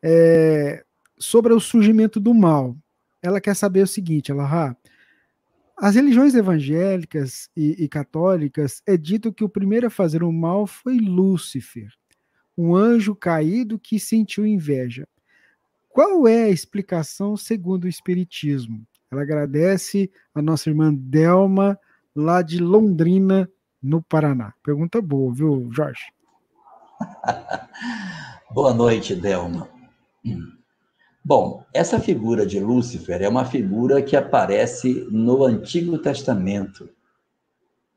[0.00, 0.84] é,
[1.18, 2.76] sobre o surgimento do mal.
[3.22, 4.76] Ela quer saber o seguinte: ela, ah,
[5.78, 10.66] as religiões evangélicas e, e, católicas é dito que o primeiro a fazer o mal
[10.66, 11.92] foi Lúcifer,
[12.56, 15.06] um anjo caído que sentiu inveja.
[15.88, 18.86] Qual é a explicação segundo o Espiritismo?
[19.10, 21.78] Ela agradece a nossa irmã Delma,
[22.16, 23.48] lá de Londrina,
[23.82, 24.54] no Paraná.
[24.62, 26.12] Pergunta boa, viu, Jorge?
[28.54, 29.68] boa noite, Delma.
[31.24, 36.88] Bom, essa figura de Lúcifer é uma figura que aparece no Antigo Testamento.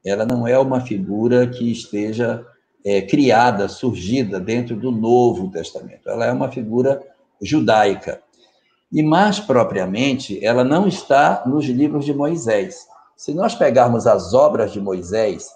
[0.06, 2.46] Ela não é uma figura que esteja
[2.86, 6.08] é, criada, surgida dentro do Novo Testamento.
[6.08, 7.02] Ela é uma figura
[7.42, 8.22] judaica.
[8.92, 12.88] E mais propriamente, ela não está nos livros de Moisés.
[13.18, 15.50] Se nós pegarmos as obras de Moisés,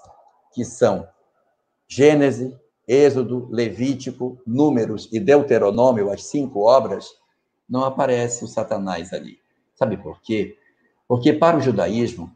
[0.51, 1.07] que são
[1.87, 2.51] Gênesis,
[2.87, 7.05] Êxodo, Levítico, Números e Deuteronômio, as cinco obras,
[7.69, 9.37] não aparece o Satanás ali.
[9.75, 10.57] Sabe por quê?
[11.07, 12.31] Porque para o judaísmo,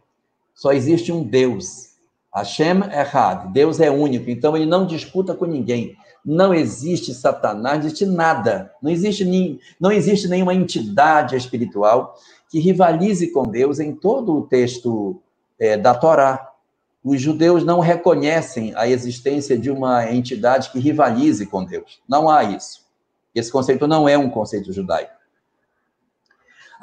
[0.55, 1.93] Só existe um Deus.
[2.33, 3.51] Hashem Echad.
[3.51, 5.95] Deus é único, então ele não disputa com ninguém.
[6.23, 8.71] Não existe Satanás, não existe nada.
[8.81, 12.15] Não existe, nem, não existe nenhuma entidade espiritual
[12.49, 15.19] que rivalize com Deus em todo o texto
[15.59, 16.51] é, da Torá.
[17.03, 21.99] Os judeus não reconhecem a existência de uma entidade que rivalize com Deus.
[22.07, 22.83] Não há isso.
[23.35, 25.22] Esse conceito não é um conceito judaico.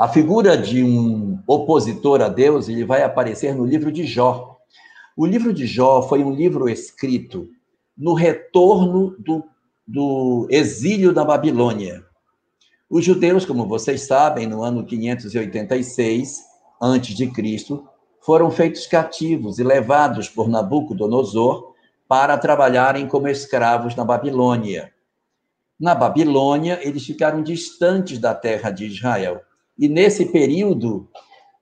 [0.00, 4.56] A figura de um opositor a Deus, ele vai aparecer no livro de Jó.
[5.14, 7.50] O livro de Jó foi um livro escrito
[7.94, 9.44] no retorno do,
[9.86, 12.02] do exílio da Babilônia.
[12.88, 16.38] Os judeus, como vocês sabem, no ano 586
[16.80, 17.82] a.C.,
[18.22, 21.74] foram feitos cativos e levados por Nabucodonosor
[22.08, 24.94] para trabalharem como escravos na Babilônia.
[25.78, 29.42] Na Babilônia, eles ficaram distantes da terra de Israel.
[29.80, 31.08] E nesse período,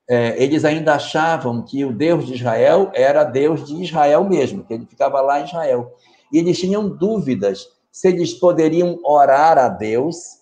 [0.05, 4.73] é, eles ainda achavam que o Deus de Israel era Deus de Israel mesmo, que
[4.73, 5.95] ele ficava lá em Israel.
[6.29, 10.39] E eles tinham dúvidas se eles poderiam orar a Deus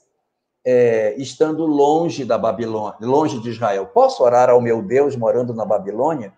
[0.66, 3.86] é, estando longe da Babilônia, longe de Israel.
[3.86, 6.34] Posso orar ao meu Deus morando na Babilônia?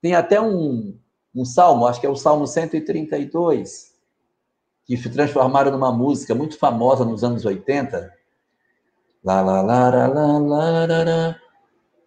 [0.00, 0.98] Tem até um,
[1.34, 3.92] um salmo, acho que é o Salmo 132,
[4.86, 8.17] que transformaram numa música muito famosa nos anos 80.
[9.24, 11.36] Lá, lá, lá, lá, lá, lá, lá, lá,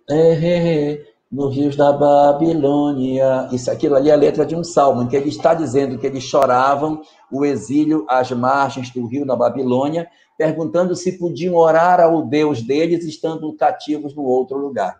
[0.09, 3.49] é, é, nos rios da Babilônia.
[3.51, 6.07] Isso, aquilo ali é a letra de um salmo, em que ele está dizendo que
[6.07, 7.01] eles choravam
[7.31, 10.07] o exílio às margens do rio da Babilônia,
[10.37, 14.99] perguntando se podiam orar ao Deus deles estando cativos no outro lugar.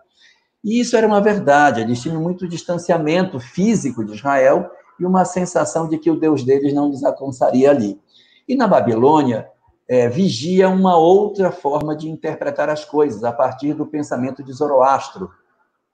[0.64, 5.90] E isso era uma verdade, eles tinham muito distanciamento físico de Israel e uma sensação
[5.90, 8.00] de que o Deus deles não lhes alcançaria ali.
[8.48, 9.48] E na Babilônia,
[9.92, 15.30] é, vigia uma outra forma de interpretar as coisas, a partir do pensamento de Zoroastro,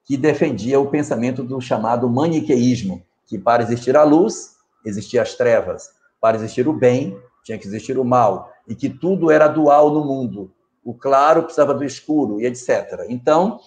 [0.05, 5.89] que defendia o pensamento do chamado maniqueísmo, que para existir a luz, existiam as trevas,
[6.21, 10.05] para existir o bem, tinha que existir o mal, e que tudo era dual no
[10.05, 10.53] mundo.
[10.85, 13.03] O claro precisava do escuro, e etc.
[13.09, 13.59] Então,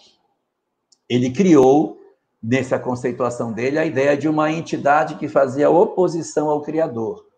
[1.08, 1.98] ele criou,
[2.40, 7.29] nessa conceituação dele, a ideia de uma entidade que fazia oposição ao Criador.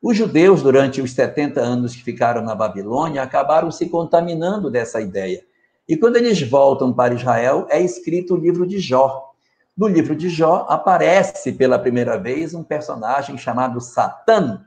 [0.00, 5.44] Os judeus, durante os 70 anos que ficaram na Babilônia, acabaram se contaminando dessa ideia.
[5.88, 9.32] E quando eles voltam para Israel, é escrito o livro de Jó.
[9.76, 14.64] No livro de Jó, aparece pela primeira vez um personagem chamado Satã,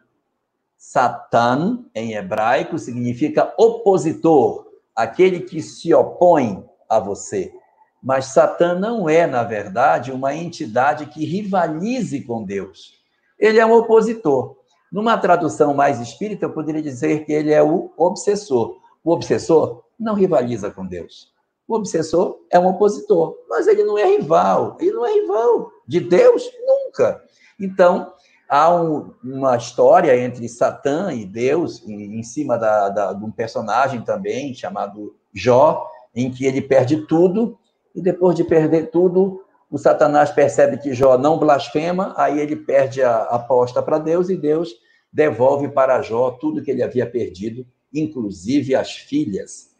[0.77, 4.65] Satan, em hebraico, significa opositor,
[4.95, 7.53] aquele que se opõe a você.
[8.01, 12.99] Mas Satã não é, na verdade, uma entidade que rivalize com Deus.
[13.37, 14.57] Ele é um opositor.
[14.91, 18.77] Numa tradução mais espírita, eu poderia dizer que ele é o obsessor.
[19.03, 21.31] O obsessor não rivaliza com Deus.
[21.67, 24.75] O obsessor é um opositor, mas ele não é rival.
[24.79, 27.23] Ele não é rival de Deus nunca.
[27.57, 28.13] Então,
[28.49, 33.31] há um, uma história entre Satã e Deus, em, em cima da, da, de um
[33.31, 37.57] personagem também chamado Jó, em que ele perde tudo,
[37.95, 39.41] e depois de perder tudo,
[39.71, 44.35] o Satanás percebe que Jó não blasfema, aí ele perde a aposta para Deus e
[44.35, 44.69] Deus
[45.11, 49.71] devolve para Jó tudo que ele havia perdido, inclusive as filhas.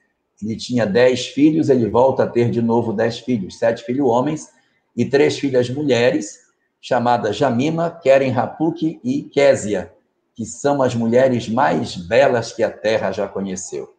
[0.42, 4.50] Ele tinha dez filhos, ele volta a ter de novo dez filhos, sete filhos homens
[4.96, 6.40] e três filhas mulheres,
[6.80, 9.94] chamadas Jamima, Keren Rapuk e Késia,
[10.34, 13.94] que são as mulheres mais belas que a terra já conheceu.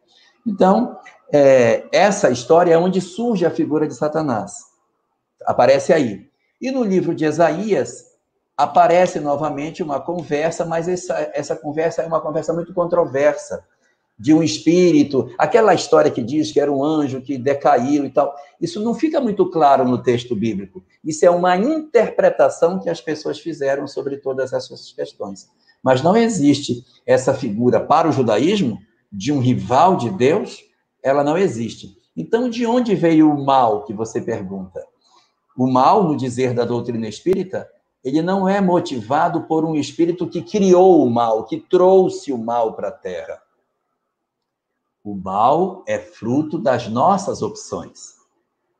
[0.47, 0.97] Então,
[1.31, 4.72] é, essa história é onde surge a figura de Satanás.
[5.47, 6.29] Aparece aí.
[6.61, 8.05] E no livro de Isaías,
[8.57, 13.65] aparece novamente uma conversa, mas essa, essa conversa é uma conversa muito controversa,
[14.19, 18.33] de um espírito, aquela história que diz que era um anjo que decaiu e tal.
[18.61, 20.85] Isso não fica muito claro no texto bíblico.
[21.05, 25.49] Isso é uma interpretação que as pessoas fizeram sobre todas essas questões.
[25.83, 28.79] Mas não existe essa figura para o judaísmo
[29.11, 30.61] de um rival de Deus,
[31.03, 31.97] ela não existe.
[32.17, 34.87] Então, de onde veio o mal que você pergunta?
[35.57, 37.69] O mal, no dizer da doutrina espírita,
[38.03, 42.75] ele não é motivado por um espírito que criou o mal, que trouxe o mal
[42.75, 43.41] para a Terra.
[45.05, 48.15] O mal é fruto das nossas opções.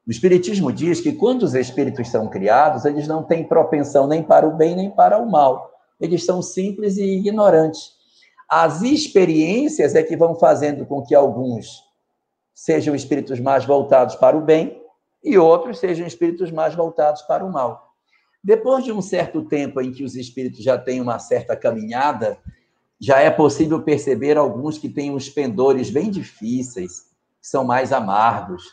[0.07, 4.47] O Espiritismo diz que quando os espíritos são criados, eles não têm propensão nem para
[4.47, 5.71] o bem nem para o mal.
[6.01, 7.93] Eles são simples e ignorantes.
[8.49, 11.83] As experiências é que vão fazendo com que alguns
[12.53, 14.82] sejam espíritos mais voltados para o bem
[15.23, 17.95] e outros sejam espíritos mais voltados para o mal.
[18.43, 22.39] Depois de um certo tempo em que os espíritos já têm uma certa caminhada,
[23.01, 27.07] já é possível perceber alguns que têm os pendores bem difíceis,
[27.41, 28.65] que são mais amargos.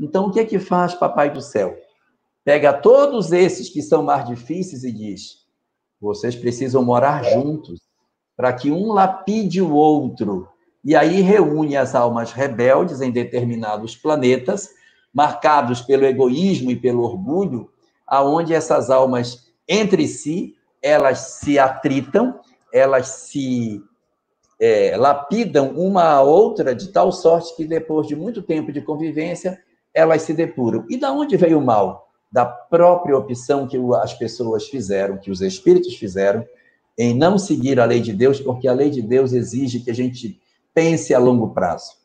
[0.00, 1.76] Então, o que é que faz Papai do Céu?
[2.44, 5.38] pega todos esses que são mais difíceis e diz:
[6.00, 7.80] vocês precisam morar juntos,
[8.36, 10.48] para que um lapide o outro.
[10.84, 14.70] E aí reúne as almas rebeldes em determinados planetas,
[15.12, 17.70] marcados pelo egoísmo e pelo orgulho,
[18.06, 22.40] aonde essas almas entre si elas se atritam,
[22.72, 23.80] elas se
[24.58, 29.60] é, lapidam uma a outra de tal sorte que depois de muito tempo de convivência
[29.94, 30.84] elas se depuram.
[30.88, 32.08] E da onde veio o mal?
[32.30, 36.44] Da própria opção que as pessoas fizeram, que os espíritos fizeram,
[36.98, 39.94] em não seguir a lei de Deus, porque a lei de Deus exige que a
[39.94, 40.40] gente
[40.74, 42.01] pense a longo prazo.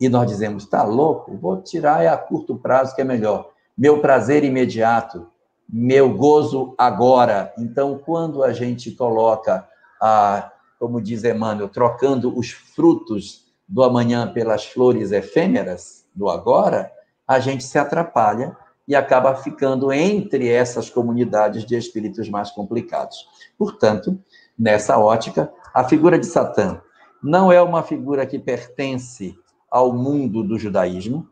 [0.00, 1.36] E nós dizemos, está louco?
[1.36, 3.50] Vou tirar é a curto prazo que é melhor.
[3.76, 5.26] Meu prazer imediato,
[5.68, 7.52] meu gozo agora.
[7.58, 9.66] Então, quando a gente coloca,
[10.00, 16.92] a, como diz Emmanuel, trocando os frutos do amanhã pelas flores efêmeras do agora,
[17.26, 23.26] a gente se atrapalha e acaba ficando entre essas comunidades de espíritos mais complicados.
[23.58, 24.18] Portanto,
[24.56, 26.80] nessa ótica, a figura de Satã
[27.22, 29.34] não é uma figura que pertence
[29.70, 31.28] ao mundo do judaísmo,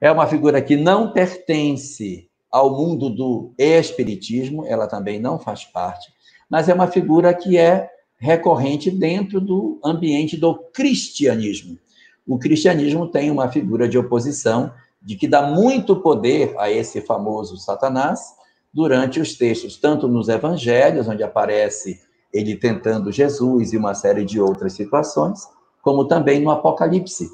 [0.00, 6.12] é uma figura que não pertence ao mundo do espiritismo, ela também não faz parte,
[6.50, 11.78] mas é uma figura que é recorrente dentro do ambiente do cristianismo.
[12.26, 17.56] O cristianismo tem uma figura de oposição de que dá muito poder a esse famoso
[17.56, 18.20] Satanás
[18.72, 22.00] durante os textos, tanto nos evangelhos, onde aparece
[22.32, 25.40] ele tentando Jesus e uma série de outras situações,
[25.82, 27.28] como também no Apocalipse,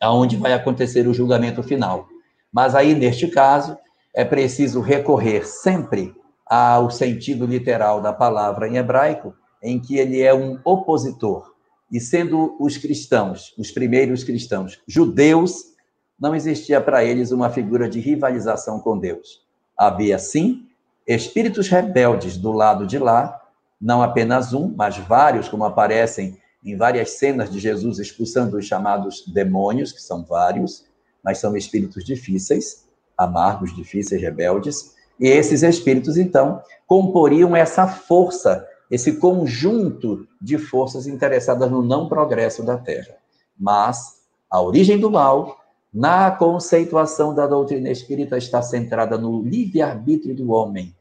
[0.00, 2.08] aonde vai acontecer o julgamento final.
[2.52, 3.78] Mas aí, neste caso,
[4.12, 6.14] é preciso recorrer sempre
[6.44, 11.52] ao sentido literal da palavra em hebraico, em que ele é um opositor.
[11.90, 15.72] E sendo os cristãos, os primeiros cristãos, judeus,
[16.18, 19.42] não existia para eles uma figura de rivalização com Deus.
[19.78, 20.66] Havia, sim,
[21.06, 23.40] espíritos rebeldes do lado de lá,
[23.80, 29.24] não apenas um, mas vários, como aparecem em várias cenas de Jesus expulsando os chamados
[29.26, 30.84] demônios, que são vários,
[31.22, 32.86] mas são espíritos difíceis,
[33.16, 41.70] amargos, difíceis, rebeldes, e esses espíritos, então, comporiam essa força, esse conjunto de forças interessadas
[41.70, 43.14] no não progresso da Terra.
[43.58, 45.58] Mas a origem do mal,
[45.92, 50.94] na conceituação da doutrina espírita, está centrada no livre-arbítrio do homem,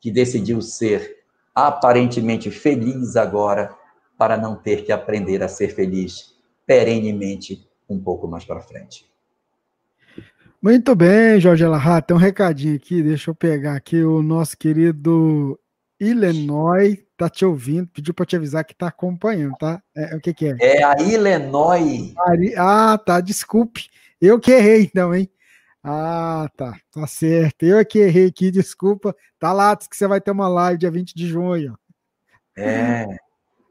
[0.00, 1.18] que decidiu ser
[1.54, 3.76] aparentemente feliz agora,
[4.20, 6.34] para não ter que aprender a ser feliz
[6.66, 9.10] perenemente um pouco mais para frente.
[10.60, 15.58] Muito bem, Jorge Elahá, tem um recadinho aqui, deixa eu pegar aqui, o nosso querido
[15.98, 19.82] Illinois tá te ouvindo, pediu para te avisar que tá acompanhando, tá?
[19.96, 20.56] É, o que que é?
[20.60, 22.12] É a Illinois.
[22.58, 23.88] Ah, tá, desculpe,
[24.20, 25.30] eu que errei então, hein?
[25.82, 30.20] Ah, tá, tá certo, eu que errei aqui, desculpa, tá lá, diz que você vai
[30.20, 31.74] ter uma live dia 20 de junho.
[32.54, 33.06] É.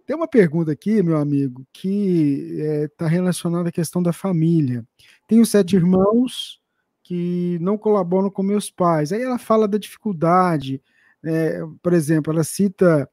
[0.10, 2.58] Tem uma pergunta aqui, meu amigo, que
[2.92, 4.84] está é, relacionada à questão da família.
[5.28, 5.84] Tenho sete uhum.
[5.84, 6.60] irmãos,
[7.04, 9.14] que não colaboram com meus pais.
[9.14, 10.82] Aí ela fala da dificuldade,
[11.24, 13.08] é, por exemplo, ela cita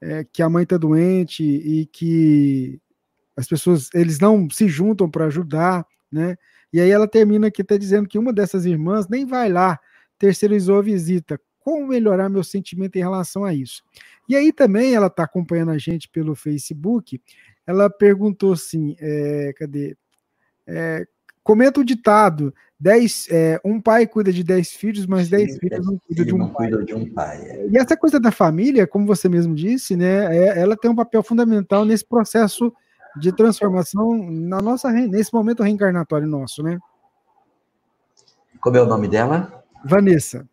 [0.00, 2.80] é, que a mãe está doente e que
[3.36, 6.34] as pessoas eles não se juntam para ajudar, né?
[6.72, 9.78] E aí ela termina aqui até dizendo que uma dessas irmãs nem vai lá,
[10.18, 11.38] terceirizou a visita.
[11.60, 13.82] Como melhorar meu sentimento em relação a isso?
[14.28, 17.20] E aí também ela está acompanhando a gente pelo Facebook.
[17.66, 19.96] Ela perguntou assim: é, cadê?
[20.66, 21.06] É,
[21.42, 25.86] comenta o ditado: dez, é, um pai cuida de dez filhos, mas dez Sim, filhos
[25.86, 26.84] não cuidam de um pai.
[26.84, 27.68] De um pai é.
[27.68, 31.22] E essa coisa da família, como você mesmo disse, né, é, ela tem um papel
[31.22, 32.72] fundamental nesse processo
[33.18, 36.78] de transformação na nossa nesse momento reencarnatório nosso, né?
[38.60, 39.64] Como é o nome dela?
[39.84, 40.46] Vanessa.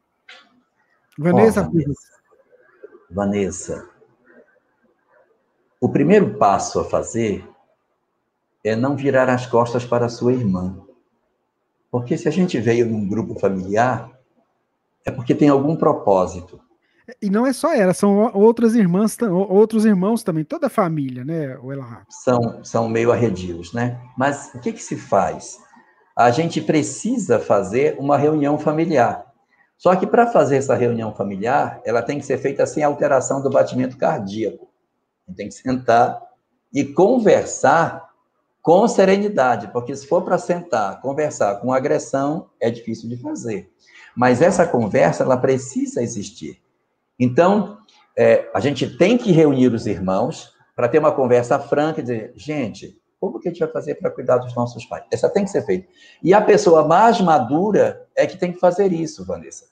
[1.18, 1.62] Vanessa.
[1.62, 2.15] Oh, Vanessa.
[3.16, 3.90] Vanessa.
[5.80, 7.48] O primeiro passo a fazer
[8.62, 10.84] é não virar as costas para a sua irmã.
[11.90, 14.12] Porque se a gente veio num grupo familiar,
[15.06, 16.60] é porque tem algum propósito.
[17.22, 21.56] E não é só ela, são outras irmãs, outros irmãos também, toda a família, né,
[21.60, 21.72] o
[22.10, 24.02] São, são meio arredios, né?
[24.18, 25.58] Mas o que, que se faz?
[26.18, 29.25] A gente precisa fazer uma reunião familiar.
[29.78, 33.50] Só que para fazer essa reunião familiar, ela tem que ser feita sem alteração do
[33.50, 34.68] batimento cardíaco.
[35.28, 36.22] Gente tem que sentar
[36.74, 38.10] e conversar
[38.62, 43.72] com serenidade, porque se for para sentar, conversar com agressão, é difícil de fazer.
[44.16, 46.60] Mas essa conversa, ela precisa existir.
[47.20, 47.78] Então,
[48.18, 52.34] é, a gente tem que reunir os irmãos para ter uma conversa franca e dizer,
[52.36, 55.06] gente, Como que a gente vai fazer para cuidar dos nossos pais?
[55.12, 55.88] Essa tem que ser feita.
[56.22, 59.66] E a pessoa mais madura é que tem que fazer isso, Vanessa.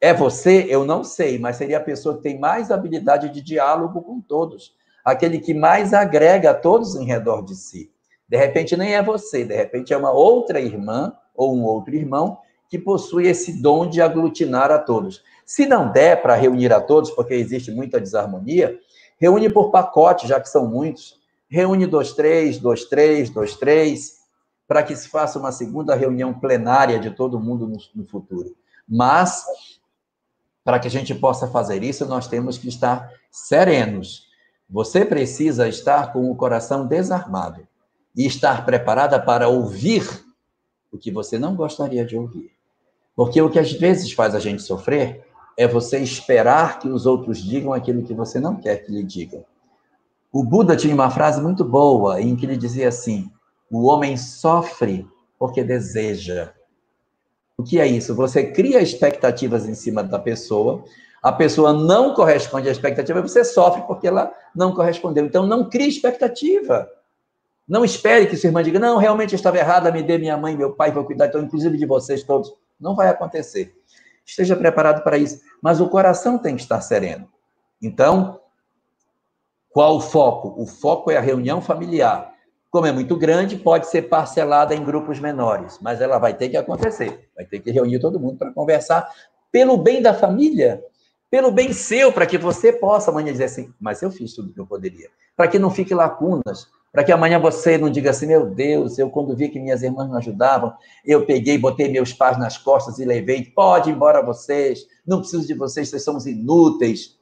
[0.00, 0.66] É você?
[0.68, 4.74] Eu não sei, mas seria a pessoa que tem mais habilidade de diálogo com todos.
[5.04, 7.90] Aquele que mais agrega a todos em redor de si.
[8.26, 12.38] De repente nem é você, de repente é uma outra irmã ou um outro irmão
[12.68, 15.22] que possui esse dom de aglutinar a todos.
[15.44, 18.78] Se não der para reunir a todos, porque existe muita desarmonia,
[19.18, 21.19] reúne por pacote, já que são muitos.
[21.50, 24.20] Reúne dois, três, dois, três, dois, três,
[24.68, 28.54] para que se faça uma segunda reunião plenária de todo mundo no, no futuro.
[28.88, 29.44] Mas,
[30.62, 34.28] para que a gente possa fazer isso, nós temos que estar serenos.
[34.68, 37.66] Você precisa estar com o coração desarmado
[38.16, 40.24] e estar preparada para ouvir
[40.92, 42.52] o que você não gostaria de ouvir.
[43.16, 45.26] Porque o que às vezes faz a gente sofrer
[45.56, 49.44] é você esperar que os outros digam aquilo que você não quer que lhe digam.
[50.32, 53.30] O Buda tinha uma frase muito boa em que ele dizia assim:
[53.70, 55.08] o homem sofre
[55.38, 56.52] porque deseja.
[57.56, 58.14] O que é isso?
[58.14, 60.84] Você cria expectativas em cima da pessoa,
[61.22, 65.26] a pessoa não corresponde à expectativa, você sofre porque ela não correspondeu.
[65.26, 66.88] Então, não crie expectativa.
[67.68, 70.72] Não espere que sua irmã diga, não, realmente estava errada, me dê minha mãe, meu
[70.72, 72.52] pai, vou cuidar, então, inclusive de vocês todos.
[72.80, 73.74] Não vai acontecer.
[74.24, 75.40] Esteja preparado para isso.
[75.62, 77.28] Mas o coração tem que estar sereno.
[77.82, 78.39] Então,
[79.70, 80.60] qual o foco?
[80.60, 82.34] O foco é a reunião familiar.
[82.70, 86.56] Como é muito grande, pode ser parcelada em grupos menores, mas ela vai ter que
[86.56, 87.28] acontecer.
[87.34, 89.08] Vai ter que reunir todo mundo para conversar
[89.50, 90.82] pelo bem da família,
[91.30, 94.54] pelo bem seu, para que você possa amanhã dizer assim: mas eu fiz tudo o
[94.54, 95.08] que eu poderia.
[95.36, 99.08] Para que não fique lacunas, para que amanhã você não diga assim: meu Deus, eu
[99.10, 100.72] quando vi que minhas irmãs não ajudavam,
[101.04, 105.46] eu peguei, botei meus pais nas costas e levei, pode ir embora vocês, não preciso
[105.46, 107.18] de vocês, vocês são inúteis.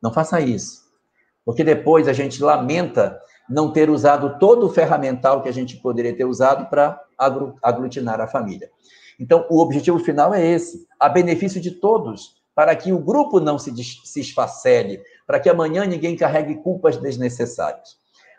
[0.00, 0.87] Não faça isso.
[1.48, 3.18] Porque depois a gente lamenta
[3.48, 7.02] não ter usado todo o ferramental que a gente poderia ter usado para
[7.62, 8.68] aglutinar a família.
[9.18, 13.58] Então, o objetivo final é esse, a benefício de todos, para que o grupo não
[13.58, 17.96] se, se esfacele, para que amanhã ninguém carregue culpas desnecessárias.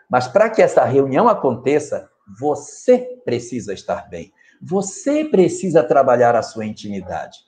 [0.08, 2.08] Mas para que essa reunião aconteça,
[2.38, 4.32] você precisa estar bem.
[4.62, 7.40] Você precisa trabalhar a sua intimidade,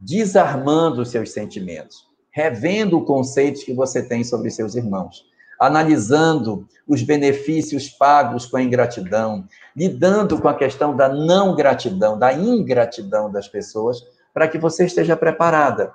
[0.00, 5.24] desarmando os seus sentimentos, revendo conceitos que você tem sobre seus irmãos,
[5.60, 12.32] analisando os benefícios pagos com a ingratidão, lidando com a questão da não gratidão, da
[12.32, 14.02] ingratidão das pessoas,
[14.32, 15.92] para que você esteja preparada.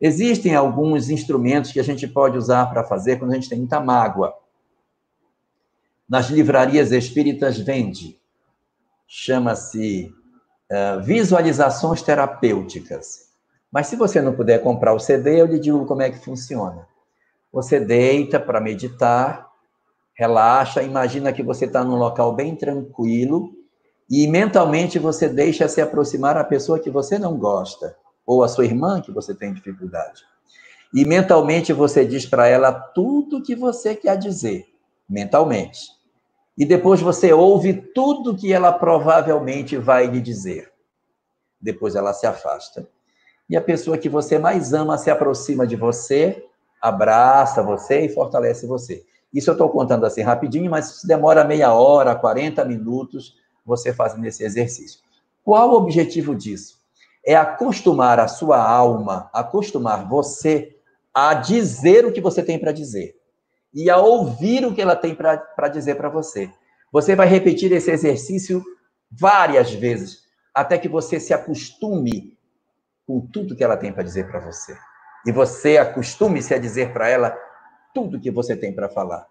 [0.00, 3.80] Existem alguns instrumentos que a gente pode usar para fazer quando a gente tem muita
[3.80, 4.34] mágoa
[6.12, 8.20] nas livrarias espíritas vende.
[9.06, 10.14] Chama-se
[10.70, 13.31] uh, Visualizações Terapêuticas.
[13.72, 16.86] Mas se você não puder comprar o CD, eu lhe digo como é que funciona.
[17.50, 19.50] Você deita para meditar,
[20.14, 23.50] relaxa, imagina que você está num local bem tranquilo
[24.10, 27.96] e mentalmente você deixa se aproximar a pessoa que você não gosta,
[28.26, 30.22] ou a sua irmã que você tem dificuldade.
[30.94, 34.66] E mentalmente você diz para ela tudo o que você quer dizer,
[35.08, 36.02] mentalmente
[36.56, 40.70] e depois você ouve tudo que ela provavelmente vai lhe dizer.
[41.60, 42.86] Depois ela se afasta.
[43.52, 46.42] E a pessoa que você mais ama se aproxima de você,
[46.80, 49.04] abraça você e fortalece você.
[49.30, 54.42] Isso eu estou contando assim rapidinho, mas demora meia hora, 40 minutos, você fazendo esse
[54.42, 55.00] exercício.
[55.44, 56.78] Qual o objetivo disso?
[57.26, 60.74] É acostumar a sua alma, acostumar você
[61.12, 63.16] a dizer o que você tem para dizer
[63.74, 66.48] e a ouvir o que ela tem para dizer para você.
[66.90, 68.64] Você vai repetir esse exercício
[69.10, 70.22] várias vezes,
[70.54, 72.31] até que você se acostume
[73.12, 74.74] com tudo que ela tem para dizer para você.
[75.26, 77.36] E você acostume-se a dizer para ela
[77.94, 79.26] tudo que você tem para falar.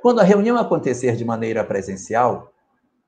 [0.00, 2.52] Quando a reunião acontecer de maneira presencial,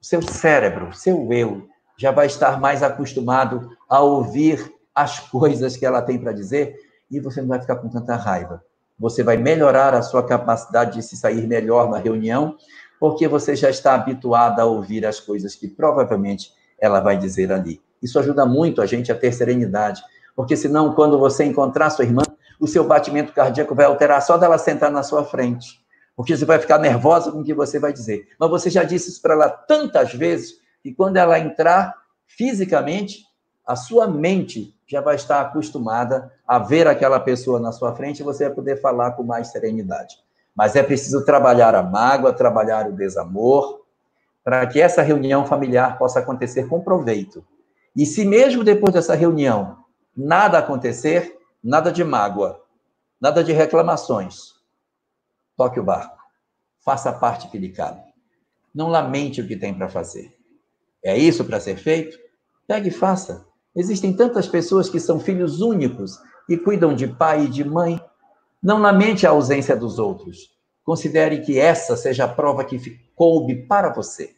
[0.01, 1.67] seu cérebro, seu eu,
[1.97, 6.77] já vai estar mais acostumado a ouvir as coisas que ela tem para dizer
[7.11, 8.63] e você não vai ficar com tanta raiva
[9.01, 12.59] você vai melhorar a sua capacidade de se sair melhor na reunião,
[13.01, 17.81] porque você já está habituada a ouvir as coisas que provavelmente ela vai dizer ali.
[18.03, 20.03] Isso ajuda muito a gente a ter serenidade,
[20.35, 22.23] porque senão, quando você encontrar sua irmã,
[22.59, 25.81] o seu batimento cardíaco vai alterar só dela sentar na sua frente,
[26.15, 28.29] porque você vai ficar nervosa com o que você vai dizer.
[28.39, 31.95] Mas você já disse isso para ela tantas vezes que quando ela entrar
[32.27, 33.25] fisicamente,
[33.67, 38.25] a sua mente já vai estar acostumada a ver aquela pessoa na sua frente e
[38.25, 40.19] você vai poder falar com mais serenidade.
[40.55, 43.83] Mas é preciso trabalhar a mágoa, trabalhar o desamor,
[44.43, 47.45] para que essa reunião familiar possa acontecer com proveito.
[47.97, 49.85] E se mesmo depois dessa reunião
[50.17, 52.63] nada acontecer, nada de mágoa,
[53.21, 54.55] nada de reclamações,
[55.57, 56.19] toque o barco,
[56.81, 58.03] faça a parte que lhe cabe.
[58.75, 60.37] Não lamente o que tem para fazer.
[61.03, 62.19] É isso para ser feito?
[62.67, 63.45] Pegue e faça.
[63.75, 66.19] Existem tantas pessoas que são filhos únicos
[66.49, 68.01] e cuidam de pai e de mãe.
[68.63, 70.51] Não lamente a ausência dos outros.
[70.85, 72.79] Considere que essa seja a prova que
[73.15, 74.35] coube para você.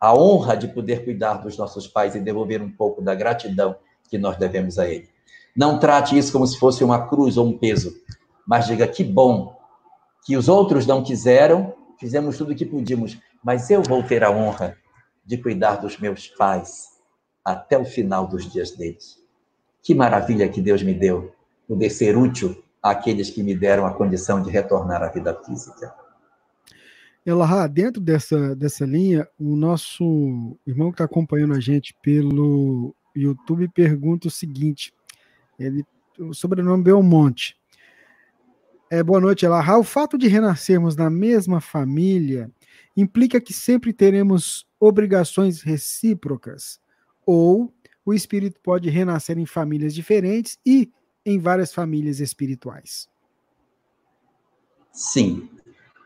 [0.00, 3.76] A honra de poder cuidar dos nossos pais e devolver um pouco da gratidão
[4.08, 5.08] que nós devemos a ele.
[5.56, 7.94] Não trate isso como se fosse uma cruz ou um peso,
[8.46, 9.56] mas diga que bom
[10.24, 14.30] que os outros não quiseram, fizemos tudo o que podíamos, mas eu vou ter a
[14.30, 14.76] honra
[15.24, 16.88] de cuidar dos meus pais
[17.44, 19.22] até o final dos dias deles.
[19.82, 21.32] Que maravilha que Deus me deu,
[21.68, 25.94] poder ser útil àqueles que me deram a condição de retornar à vida física.
[27.24, 33.68] Elahá, dentro dessa, dessa linha, o nosso irmão que está acompanhando a gente pelo YouTube
[33.68, 34.92] pergunta o seguinte:
[35.58, 35.84] ele,
[36.18, 37.56] o sobrenome Belmonte.
[38.90, 39.78] É, boa noite, Elahá.
[39.78, 42.50] O fato de renascermos na mesma família
[42.94, 46.78] implica que sempre teremos obrigações recíprocas
[47.24, 47.72] ou
[48.04, 50.92] o espírito pode renascer em famílias diferentes e
[51.24, 53.08] em várias famílias espirituais.
[54.92, 55.48] Sim.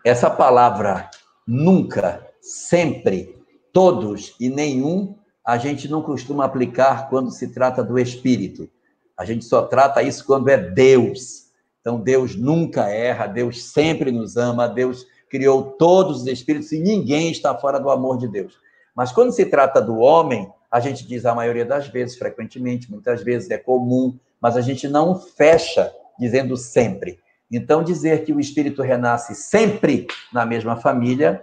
[0.05, 1.11] Essa palavra
[1.47, 3.37] nunca, sempre,
[3.73, 8.69] todos e nenhum, a gente não costuma aplicar quando se trata do espírito.
[9.17, 11.49] A gente só trata isso quando é Deus.
[11.81, 17.31] Então, Deus nunca erra, Deus sempre nos ama, Deus criou todos os espíritos e ninguém
[17.31, 18.59] está fora do amor de Deus.
[18.95, 23.23] Mas quando se trata do homem, a gente diz a maioria das vezes, frequentemente, muitas
[23.23, 27.19] vezes é comum, mas a gente não fecha dizendo sempre.
[27.51, 31.43] Então, dizer que o espírito renasce sempre na mesma família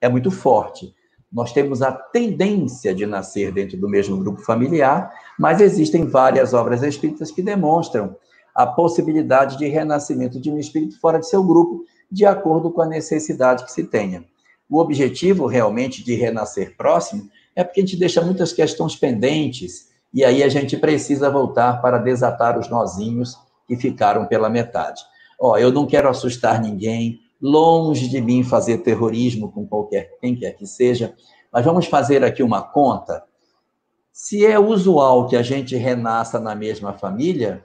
[0.00, 0.94] é muito forte.
[1.30, 6.82] Nós temos a tendência de nascer dentro do mesmo grupo familiar, mas existem várias obras
[6.82, 8.16] espíritas que demonstram
[8.54, 12.86] a possibilidade de renascimento de um espírito fora de seu grupo, de acordo com a
[12.86, 14.24] necessidade que se tenha.
[14.68, 20.24] O objetivo realmente de renascer próximo é porque a gente deixa muitas questões pendentes e
[20.24, 25.02] aí a gente precisa voltar para desatar os nozinhos que ficaram pela metade.
[25.38, 30.52] Ó, eu não quero assustar ninguém, longe de mim fazer terrorismo com qualquer quem quer
[30.52, 31.14] que seja,
[31.52, 33.22] mas vamos fazer aqui uma conta.
[34.12, 37.64] Se é usual que a gente renasça na mesma família,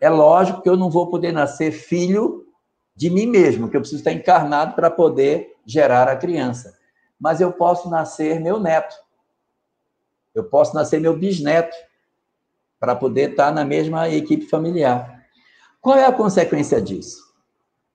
[0.00, 2.44] é lógico que eu não vou poder nascer filho
[2.94, 6.76] de mim mesmo, que eu preciso estar encarnado para poder gerar a criança.
[7.18, 8.96] Mas eu posso nascer meu neto.
[10.34, 11.76] Eu posso nascer meu bisneto
[12.80, 15.21] para poder estar na mesma equipe familiar.
[15.82, 17.20] Qual é a consequência disso?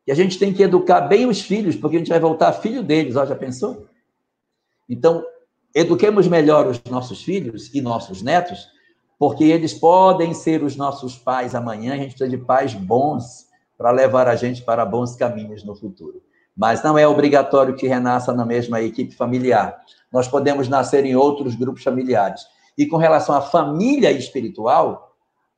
[0.06, 2.84] Que a gente tem que educar bem os filhos, porque a gente vai voltar filho
[2.84, 3.88] deles, ó, já pensou?
[4.88, 5.26] Então,
[5.74, 8.68] eduquemos melhor os nossos filhos e nossos netos,
[9.18, 13.90] porque eles podem ser os nossos pais amanhã, a gente precisa de pais bons para
[13.90, 16.22] levar a gente para bons caminhos no futuro.
[16.56, 21.56] Mas não é obrigatório que renasça na mesma equipe familiar nós podemos nascer em outros
[21.56, 22.42] grupos familiares.
[22.78, 25.07] E com relação à família espiritual,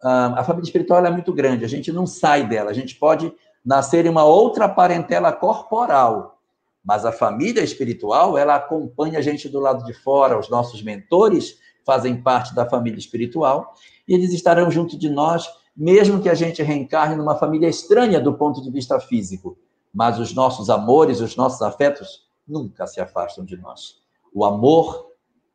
[0.01, 3.33] a família espiritual é muito grande, a gente não sai dela, a gente pode
[3.65, 6.39] nascer em uma outra parentela corporal,
[6.83, 11.57] mas a família espiritual, ela acompanha a gente do lado de fora, os nossos mentores
[11.85, 13.73] fazem parte da família espiritual,
[14.07, 15.45] e eles estarão junto de nós,
[15.75, 19.57] mesmo que a gente reencarne numa família estranha do ponto de vista físico,
[19.93, 23.97] mas os nossos amores, os nossos afetos nunca se afastam de nós.
[24.33, 25.09] O amor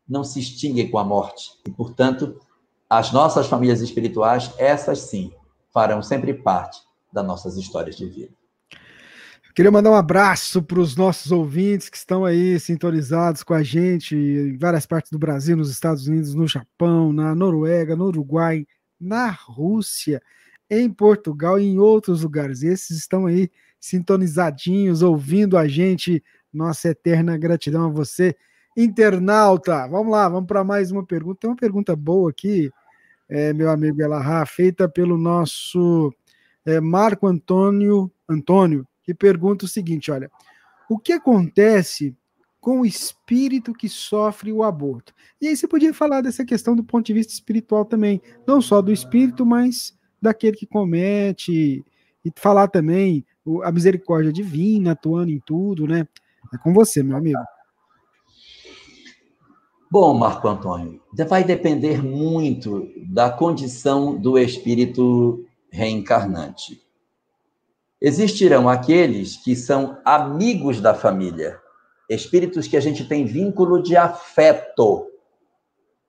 [0.08, 1.50] não se extingue com a morte.
[1.66, 2.38] E, portanto,
[2.88, 5.32] as nossas famílias espirituais, essas sim,
[5.72, 6.80] farão sempre parte
[7.12, 8.32] das nossas histórias de vida.
[9.54, 14.16] Queria mandar um abraço para os nossos ouvintes que estão aí sintonizados com a gente
[14.16, 18.66] em várias partes do Brasil, nos Estados Unidos, no Japão, na Noruega, no Uruguai,
[19.00, 20.20] na Rússia,
[20.68, 22.64] em Portugal e em outros lugares.
[22.64, 26.22] Esses estão aí sintonizadinhos, ouvindo a gente.
[26.52, 28.36] Nossa eterna gratidão a você
[28.76, 29.86] internauta.
[29.88, 31.40] Vamos lá, vamos para mais uma pergunta.
[31.40, 32.70] Tem uma pergunta boa aqui,
[33.28, 36.12] é, meu amigo Elahá, feita pelo nosso
[36.64, 40.30] é, Marco Antônio Antônio, que pergunta o seguinte: olha,
[40.88, 42.16] o que acontece
[42.60, 45.14] com o espírito que sofre o aborto?
[45.40, 48.80] E aí você podia falar dessa questão do ponto de vista espiritual também, não só
[48.80, 51.84] do espírito, mas daquele que comete,
[52.24, 53.24] e falar também
[53.62, 56.08] a misericórdia divina atuando em tudo, né?
[56.52, 57.38] É com você, meu amigo.
[59.94, 66.82] Bom, Marco Antônio, vai depender muito da condição do espírito reencarnante.
[68.00, 71.60] Existirão aqueles que são amigos da família,
[72.10, 75.06] espíritos que a gente tem vínculo de afeto.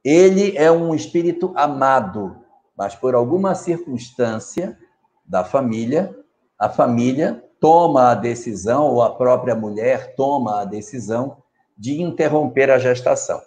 [0.04, 2.38] Ele é um espírito amado,
[2.76, 4.76] mas por alguma circunstância
[5.24, 6.12] da família,
[6.58, 11.38] a família toma a decisão, ou a própria mulher toma a decisão
[11.78, 13.40] de interromper a gestação.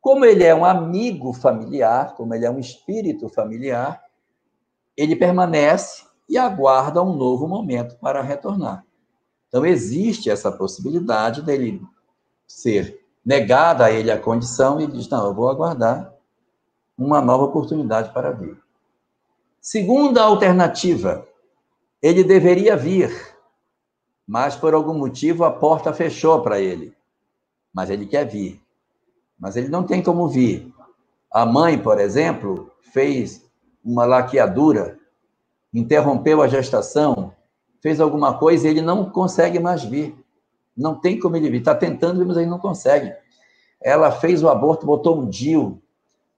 [0.00, 4.02] Como ele é um amigo familiar, como ele é um espírito familiar,
[4.96, 8.84] ele permanece e aguarda um novo momento para retornar.
[9.48, 11.82] Então, existe essa possibilidade dele
[12.46, 16.14] ser negada a ele a condição e ele diz: Não, eu vou aguardar
[16.96, 18.56] uma nova oportunidade para vir.
[19.60, 21.26] Segunda alternativa,
[22.00, 23.10] ele deveria vir,
[24.26, 26.96] mas por algum motivo a porta fechou para ele.
[27.72, 28.62] Mas ele quer vir.
[29.40, 30.70] Mas ele não tem como vir.
[31.32, 33.44] A mãe, por exemplo, fez
[33.82, 34.98] uma laqueadura,
[35.72, 37.32] interrompeu a gestação,
[37.80, 40.14] fez alguma coisa e ele não consegue mais vir.
[40.76, 41.58] Não tem como ele vir.
[41.58, 43.12] Está tentando, mas ele não consegue.
[43.80, 45.80] Ela fez o aborto, botou um DIU.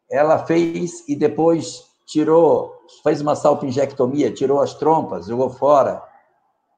[0.08, 2.72] Ela fez e depois tirou,
[3.02, 6.02] fez uma salpingectomia, tirou as trompas, jogou fora.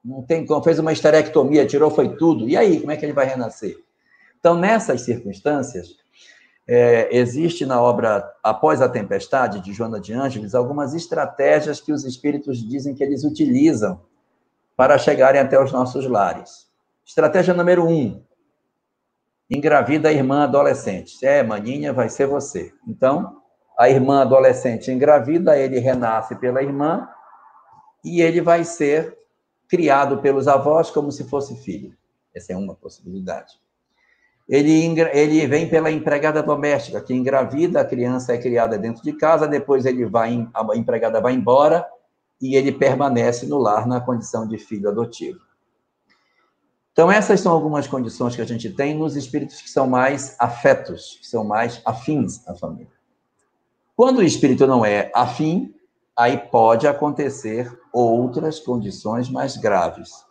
[0.03, 2.47] Não tem como, fez uma esterectomia, tirou foi tudo.
[2.47, 3.77] E aí, como é que ele vai renascer?
[4.39, 5.97] Então, nessas circunstâncias,
[6.67, 12.03] é, existe na obra Após a Tempestade, de Joana de Ângeles, algumas estratégias que os
[12.03, 14.01] espíritos dizem que eles utilizam
[14.75, 16.67] para chegarem até os nossos lares.
[17.05, 18.21] Estratégia número um:
[19.49, 21.23] engravida a irmã adolescente.
[21.25, 22.73] É maninha, vai ser você.
[22.87, 23.41] Então,
[23.77, 27.07] a irmã adolescente engravida, ele renasce pela irmã
[28.03, 29.17] e ele vai ser
[29.67, 31.95] criado pelos avós como se fosse filho.
[32.33, 33.64] Essa é uma possibilidade.
[34.47, 39.47] Ele, ele vem pela empregada doméstica, que engravida, a criança é criada dentro de casa,
[39.47, 41.85] depois ele vai, a empregada vai embora
[42.39, 45.39] e ele permanece no lar na condição de filho adotivo.
[46.91, 51.17] Então, essas são algumas condições que a gente tem nos espíritos que são mais afetos,
[51.19, 52.93] que são mais afins à família.
[53.95, 55.73] Quando o espírito não é afim,
[56.15, 60.25] aí pode acontecer outras condições mais graves.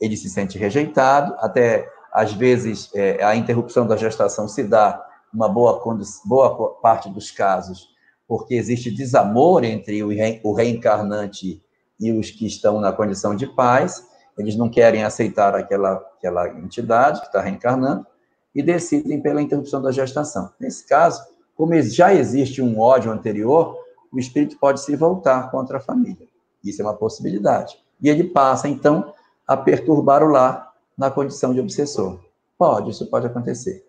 [0.00, 1.86] Ele se sente rejeitado, até
[2.16, 5.04] às vezes é, a interrupção da gestação se dá,
[5.34, 5.82] uma boa,
[6.24, 7.90] boa parte dos casos,
[8.26, 11.62] porque existe desamor entre o, re, o reencarnante
[12.00, 14.02] e os que estão na condição de pais,
[14.38, 18.06] eles não querem aceitar aquela, aquela entidade que está reencarnando
[18.54, 20.50] e decidem pela interrupção da gestação.
[20.58, 21.22] Nesse caso,
[21.54, 23.76] como já existe um ódio anterior,
[24.10, 26.26] o espírito pode se voltar contra a família.
[26.64, 27.76] Isso é uma possibilidade.
[28.00, 29.12] E ele passa, então,
[29.46, 30.65] a perturbar o lar
[30.96, 32.20] na condição de obsessor.
[32.58, 33.84] Pode, isso pode acontecer.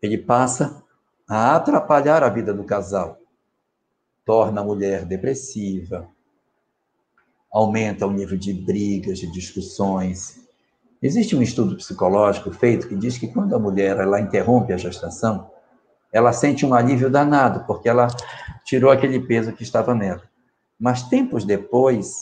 [0.00, 0.82] Ele passa
[1.28, 3.18] a atrapalhar a vida do casal,
[4.24, 6.08] torna a mulher depressiva,
[7.52, 10.40] aumenta o nível de brigas, de discussões.
[11.02, 15.50] Existe um estudo psicológico feito que diz que quando a mulher ela interrompe a gestação,
[16.12, 18.08] ela sente um alívio danado, porque ela
[18.64, 20.22] tirou aquele peso que estava nela.
[20.78, 22.20] Mas tempos depois,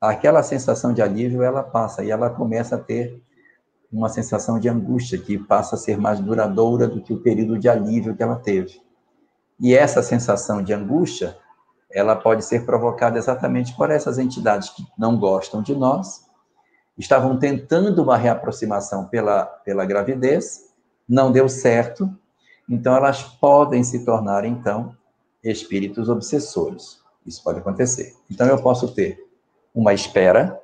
[0.00, 3.20] aquela sensação de alívio ela passa e ela começa a ter
[3.90, 7.68] uma sensação de angústia que passa a ser mais duradoura do que o período de
[7.68, 8.80] alívio que ela teve.
[9.58, 11.36] E essa sensação de angústia,
[11.90, 16.26] ela pode ser provocada exatamente por essas entidades que não gostam de nós,
[16.96, 20.68] estavam tentando uma reaproximação pela, pela gravidez,
[21.08, 22.08] não deu certo,
[22.68, 24.94] então elas podem se tornar, então,
[25.42, 27.00] espíritos obsessores.
[27.24, 28.14] Isso pode acontecer.
[28.30, 29.27] Então eu posso ter
[29.74, 30.60] uma espera,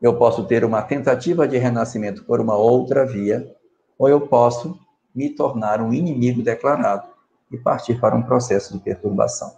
[0.00, 3.54] eu posso ter uma tentativa de renascimento por uma outra via,
[3.98, 4.78] ou eu posso
[5.14, 7.06] me tornar um inimigo declarado
[7.50, 9.52] e partir para um processo de perturbação.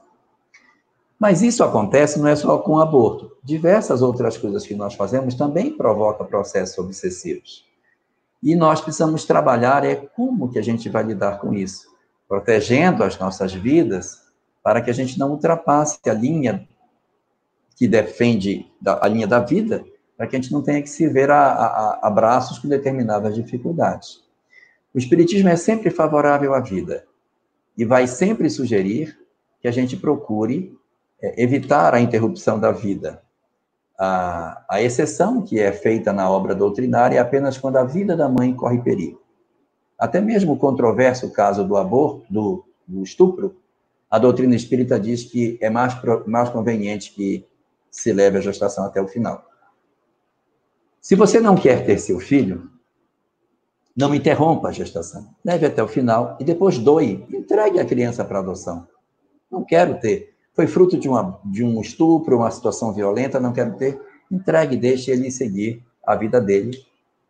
[1.18, 3.32] Mas isso acontece não é só com aborto.
[3.42, 7.64] Diversas outras coisas que nós fazemos também provocam processos obsessivos.
[8.42, 11.86] E nós precisamos trabalhar é como que a gente vai lidar com isso,
[12.28, 14.22] protegendo as nossas vidas
[14.62, 16.68] para que a gente não ultrapasse a linha
[17.76, 19.84] que defende a linha da vida,
[20.16, 23.34] para que a gente não tenha que se ver a, a, a braços com determinadas
[23.34, 24.22] dificuldades.
[24.94, 27.04] O Espiritismo é sempre favorável à vida
[27.76, 29.18] e vai sempre sugerir
[29.60, 30.78] que a gente procure
[31.20, 33.22] é, evitar a interrupção da vida.
[33.98, 38.28] A, a exceção que é feita na obra doutrinária é apenas quando a vida da
[38.28, 39.20] mãe corre perigo.
[39.98, 43.56] Até mesmo o controverso caso do aborto, do, do estupro,
[44.10, 45.96] a doutrina espírita diz que é mais,
[46.26, 47.44] mais conveniente que
[47.94, 49.48] se leve a gestação até o final.
[51.00, 52.68] Se você não quer ter seu filho,
[53.96, 55.32] não interrompa a gestação.
[55.44, 57.24] Leve até o final e depois doe.
[57.32, 58.84] Entregue a criança para adoção.
[59.48, 60.34] Não quero ter.
[60.54, 64.00] Foi fruto de, uma, de um estupro, uma situação violenta, não quero ter.
[64.28, 66.76] Entregue, deixe ele seguir a vida dele,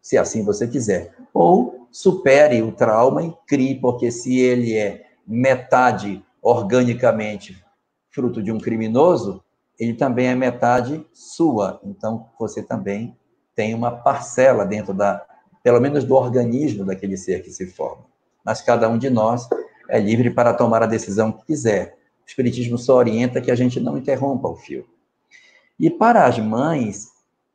[0.01, 1.15] se assim você quiser.
[1.35, 7.62] Ou supere o trauma e crie, porque se ele é metade organicamente
[8.11, 9.44] fruto de um criminoso,
[9.79, 11.81] ele também é metade sua.
[11.85, 13.16] Então, você também
[13.55, 15.25] tem uma parcela dentro da,
[15.62, 18.05] pelo menos do organismo daquele ser que se forma.
[18.45, 19.49] Mas cada um de nós
[19.89, 21.97] é livre para tomar a decisão que quiser.
[22.25, 24.87] O Espiritismo só orienta que a gente não interrompa o fio.
[25.79, 27.09] E para as mães,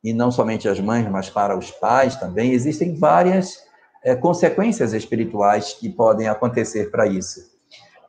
[0.04, 3.64] e não somente as mães, mas para os pais também, existem várias
[4.04, 7.50] é, consequências espirituais que podem acontecer para isso.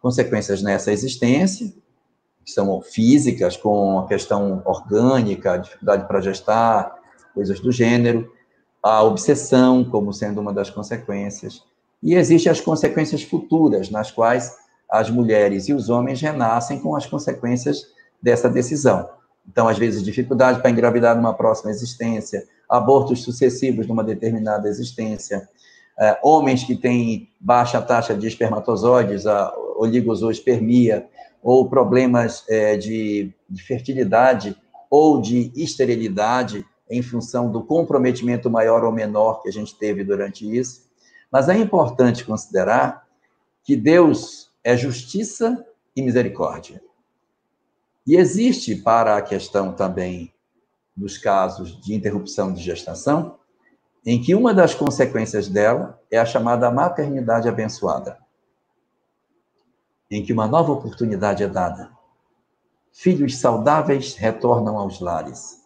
[0.00, 1.72] Consequências nessa existência,
[2.52, 6.94] são físicas, com a questão orgânica, dificuldade para gestar,
[7.34, 8.32] coisas do gênero,
[8.82, 11.62] a obsessão como sendo uma das consequências,
[12.02, 14.56] e existem as consequências futuras, nas quais
[14.90, 17.86] as mulheres e os homens renascem com as consequências
[18.22, 19.08] dessa decisão.
[19.48, 25.48] Então, às vezes, dificuldade para engravidar numa próxima existência, abortos sucessivos numa determinada existência,
[25.98, 31.06] é, homens que têm baixa taxa de espermatozoides, a oligospermia,
[31.42, 34.56] ou problemas é, de, de fertilidade
[34.90, 40.44] ou de esterilidade, em função do comprometimento maior ou menor que a gente teve durante
[40.44, 40.90] isso.
[41.30, 43.06] Mas é importante considerar
[43.62, 45.64] que Deus é justiça
[45.94, 46.82] e misericórdia.
[48.06, 50.32] E existe para a questão também
[50.96, 53.38] dos casos de interrupção de gestação,
[54.04, 58.18] em que uma das consequências dela é a chamada maternidade abençoada,
[60.10, 61.90] em que uma nova oportunidade é dada.
[62.92, 65.60] Filhos saudáveis retornam aos lares.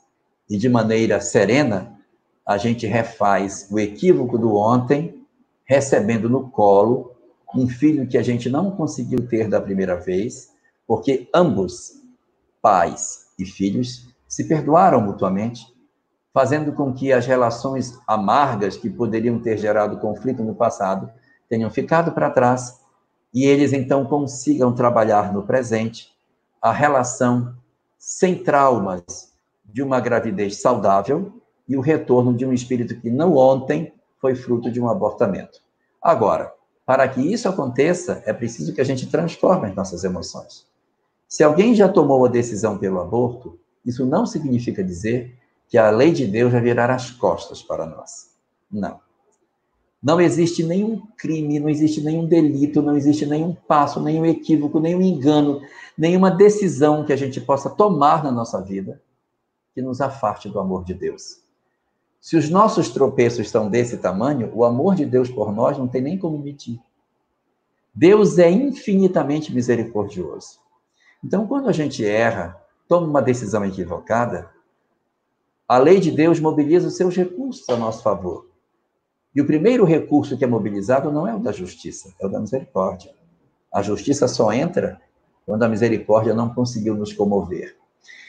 [0.48, 1.98] E de maneira serena,
[2.44, 5.24] a gente refaz o equívoco do ontem,
[5.64, 7.12] recebendo no colo
[7.54, 10.52] um filho que a gente não conseguiu ter da primeira vez,
[10.86, 12.02] porque ambos
[12.60, 15.64] pais e filhos se perdoaram mutuamente,
[16.34, 21.10] fazendo com que as relações amargas que poderiam ter gerado conflito no passado
[21.48, 22.83] tenham ficado para trás
[23.34, 26.14] e eles então consigam trabalhar no presente
[26.62, 27.54] a relação
[27.98, 31.32] sem traumas de uma gravidez saudável
[31.68, 35.60] e o retorno de um espírito que não ontem foi fruto de um abortamento.
[36.00, 36.54] Agora,
[36.86, 40.66] para que isso aconteça, é preciso que a gente transforme as nossas emoções.
[41.26, 45.36] Se alguém já tomou a decisão pelo aborto, isso não significa dizer
[45.68, 48.30] que a lei de Deus vai virar as costas para nós.
[48.70, 49.00] Não.
[50.04, 55.00] Não existe nenhum crime, não existe nenhum delito, não existe nenhum passo, nenhum equívoco, nenhum
[55.00, 55.62] engano,
[55.96, 59.00] nenhuma decisão que a gente possa tomar na nossa vida
[59.74, 61.40] que nos afaste do amor de Deus.
[62.20, 66.02] Se os nossos tropeços são desse tamanho, o amor de Deus por nós não tem
[66.02, 66.78] nem como medir.
[67.94, 70.58] Deus é infinitamente misericordioso.
[71.24, 74.50] Então, quando a gente erra, toma uma decisão equivocada,
[75.66, 78.52] a lei de Deus mobiliza os seus recursos a nosso favor.
[79.34, 82.38] E o primeiro recurso que é mobilizado não é o da justiça, é o da
[82.38, 83.12] misericórdia.
[83.72, 85.00] A justiça só entra
[85.44, 87.76] quando a misericórdia não conseguiu nos comover.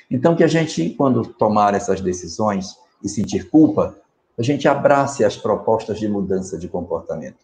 [0.10, 3.96] Então, que a gente, quando tomar essas decisões e sentir culpa,
[4.38, 7.38] a gente abrace as propostas de mudança de comportamento.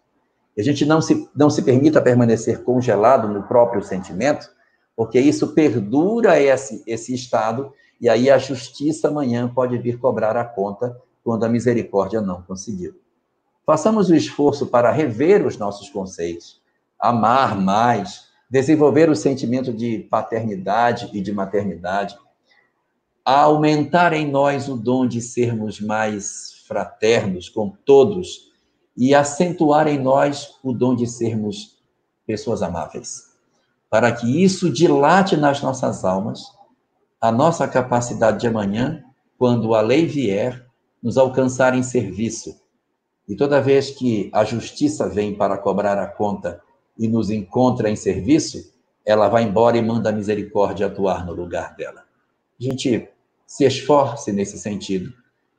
[0.54, 4.50] Que a gente não se, não se permita permanecer congelado no próprio sentimento,
[4.96, 10.44] porque isso perdura esse, esse estado, e aí a justiça amanhã pode vir cobrar a
[10.44, 13.01] conta quando a misericórdia não conseguiu.
[13.72, 16.62] Façamos o esforço para rever os nossos conceitos,
[17.00, 22.18] amar mais, desenvolver o sentimento de paternidade e de maternidade,
[23.24, 28.52] aumentar em nós o dom de sermos mais fraternos com todos
[28.98, 31.82] e acentuar em nós o dom de sermos
[32.28, 33.32] pessoas amáveis
[33.90, 36.44] para que isso dilate nas nossas almas
[37.22, 39.02] a nossa capacidade de amanhã,
[39.38, 40.68] quando a lei vier,
[41.02, 42.62] nos alcançar em serviço.
[43.32, 46.62] E toda vez que a justiça vem para cobrar a conta
[46.98, 48.74] e nos encontra em serviço,
[49.06, 52.04] ela vai embora e manda a misericórdia atuar no lugar dela.
[52.60, 53.08] A gente
[53.48, 55.14] se esforce nesse sentido,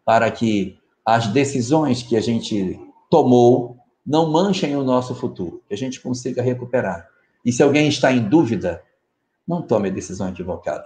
[0.04, 2.78] para que as decisões que a gente
[3.10, 7.08] tomou não manchem o nosso futuro, que a gente consiga recuperar
[7.44, 8.82] e se alguém está em dúvida,
[9.46, 10.84] não tome a decisão equivocada.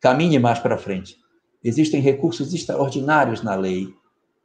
[0.00, 1.18] Caminhe mais para frente.
[1.62, 3.94] Existem recursos extraordinários na lei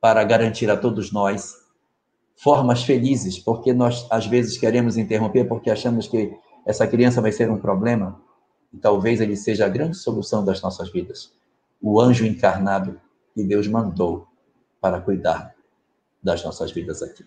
[0.02, 1.56] para garantir a todos nós
[2.36, 6.34] formas felizes, porque nós às vezes queremos interromper porque achamos que
[6.66, 8.22] essa criança vai ser um problema
[8.74, 11.34] e talvez ele seja a grande solução das nossas vidas.
[11.82, 13.00] O anjo encarnado
[13.34, 14.28] que Deus mandou
[14.80, 15.54] para cuidar
[16.24, 17.26] das nossas vidas aqui.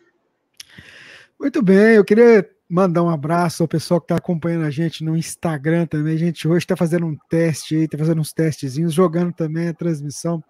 [1.38, 5.16] Muito bem, eu queria mandar um abraço ao pessoal que está acompanhando a gente no
[5.16, 6.14] Instagram também.
[6.14, 9.74] A gente hoje está fazendo um teste aí, está fazendo uns testezinhos, jogando também a
[9.74, 10.42] transmissão.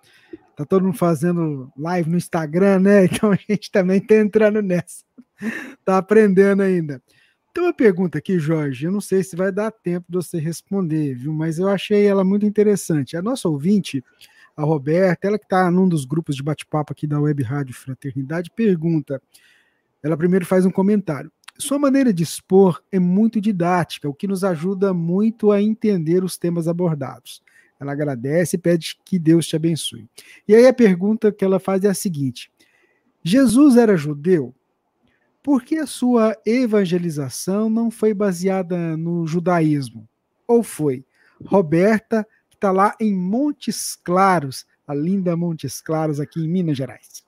[0.57, 3.05] Tá todo mundo fazendo live no Instagram, né?
[3.07, 5.05] Então a gente também está entrando nessa.
[5.85, 7.03] Tá aprendendo ainda.
[7.53, 8.87] Tem uma pergunta aqui, Jorge.
[8.87, 11.33] Eu não sei se vai dar tempo de você responder, viu?
[11.33, 13.16] Mas eu achei ela muito interessante.
[13.16, 14.03] A nossa ouvinte,
[14.57, 18.51] A Roberta, ela que está num dos grupos de bate-papo aqui da Web Rádio Fraternidade,
[18.55, 19.20] pergunta.
[20.03, 21.30] Ela primeiro faz um comentário.
[21.59, 26.39] Sua maneira de expor é muito didática, o que nos ajuda muito a entender os
[26.39, 27.43] temas abordados.
[27.83, 30.09] Ela agradece e pede que Deus te abençoe.
[30.47, 32.49] E aí a pergunta que ela faz é a seguinte:
[33.24, 34.55] Jesus era judeu?
[35.43, 40.09] Por que a sua evangelização não foi baseada no judaísmo?
[40.47, 41.05] Ou foi?
[41.45, 47.24] Roberta, que está lá em Montes Claros, a linda Montes Claros, aqui em Minas Gerais.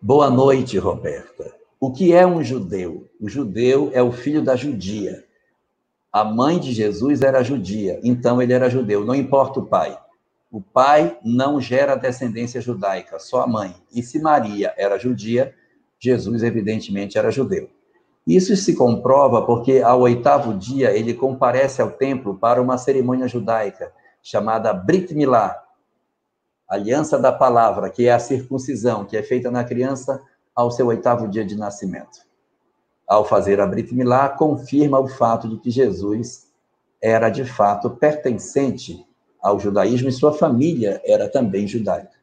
[0.00, 1.54] Boa noite, Roberta.
[1.78, 3.08] O que é um judeu?
[3.20, 5.24] O judeu é o filho da judia.
[6.12, 9.98] A mãe de Jesus era judia, então ele era judeu, não importa o pai.
[10.50, 13.74] O pai não gera descendência judaica, só a mãe.
[13.90, 15.54] E se Maria era judia,
[15.98, 17.70] Jesus evidentemente era judeu.
[18.26, 23.90] Isso se comprova porque ao oitavo dia ele comparece ao templo para uma cerimônia judaica
[24.22, 25.60] chamada Brit Milá,
[26.68, 30.22] aliança da palavra, que é a circuncisão, que é feita na criança
[30.54, 32.20] ao seu oitavo dia de nascimento.
[33.06, 36.46] Ao fazer a Brit Milá, confirma o fato de que Jesus
[37.00, 39.04] era de fato pertencente
[39.42, 42.22] ao judaísmo e sua família era também judaica.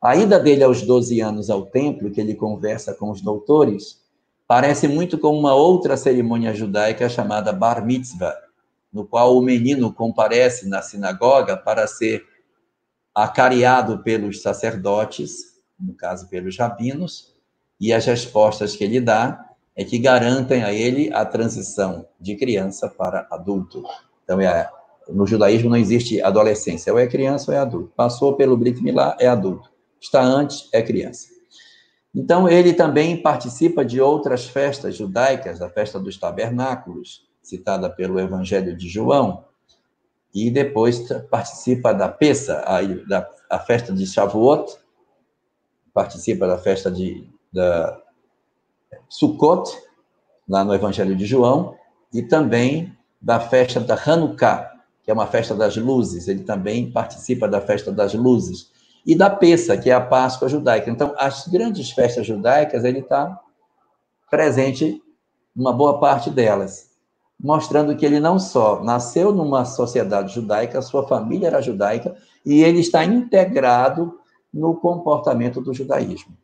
[0.00, 4.02] A ida dele aos 12 anos ao templo, que ele conversa com os doutores,
[4.46, 8.36] parece muito com uma outra cerimônia judaica chamada Bar Mitzvah,
[8.92, 12.22] no qual o menino comparece na sinagoga para ser
[13.14, 17.34] acariado pelos sacerdotes, no caso pelos rabinos,
[17.80, 19.43] e as respostas que ele dá
[19.76, 23.82] é que garantem a ele a transição de criança para adulto.
[24.22, 24.70] Então, é,
[25.08, 27.92] no judaísmo não existe adolescência, ou é criança ou é adulto.
[27.96, 29.70] Passou pelo Brit Milá, é adulto.
[30.00, 31.28] Está antes, é criança.
[32.14, 38.76] Então, ele também participa de outras festas judaicas, a festa dos tabernáculos, citada pelo Evangelho
[38.76, 39.44] de João,
[40.32, 41.00] e depois
[41.30, 44.76] participa da Pessa, a, da, a festa de Shavuot,
[45.92, 48.00] participa da festa de, da
[49.08, 49.70] Sukkot,
[50.48, 51.76] lá no Evangelho de João,
[52.12, 54.70] e também da festa da Hanukkah,
[55.02, 58.70] que é uma festa das luzes, ele também participa da festa das luzes,
[59.06, 60.90] e da Pessa, que é a Páscoa judaica.
[60.90, 63.38] Então, as grandes festas judaicas, ele está
[64.30, 65.02] presente
[65.54, 66.90] numa boa parte delas,
[67.38, 72.80] mostrando que ele não só nasceu numa sociedade judaica, sua família era judaica, e ele
[72.80, 74.18] está integrado
[74.52, 76.34] no comportamento do judaísmo.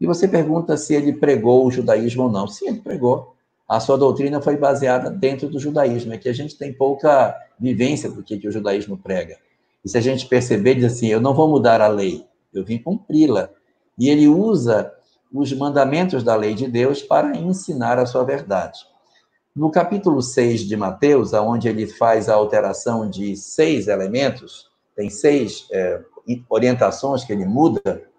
[0.00, 2.48] E você pergunta se ele pregou o judaísmo ou não.
[2.48, 3.36] Sim, ele pregou.
[3.68, 6.14] A sua doutrina foi baseada dentro do judaísmo.
[6.14, 9.36] É que a gente tem pouca vivência do que, o judaísmo prega.
[9.84, 12.78] E se a gente perceber, diz assim: eu não vou mudar a lei, eu vim
[12.78, 13.50] cumpri-la.
[13.98, 14.90] E ele usa
[15.32, 18.80] os mandamentos da lei de Deus para ensinar a sua verdade.
[19.54, 25.66] No capítulo 6 de Mateus, onde ele faz a alteração de seis elementos, tem seis
[25.72, 26.00] é,
[26.48, 28.09] orientações que ele muda,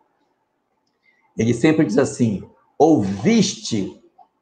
[1.38, 2.44] ele sempre diz assim:
[2.78, 4.02] ouviste,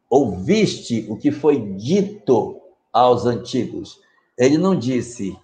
[0.10, 2.60] ouviste o que foi dito
[2.92, 4.00] aos antigos.
[4.38, 5.38] Ele não disse,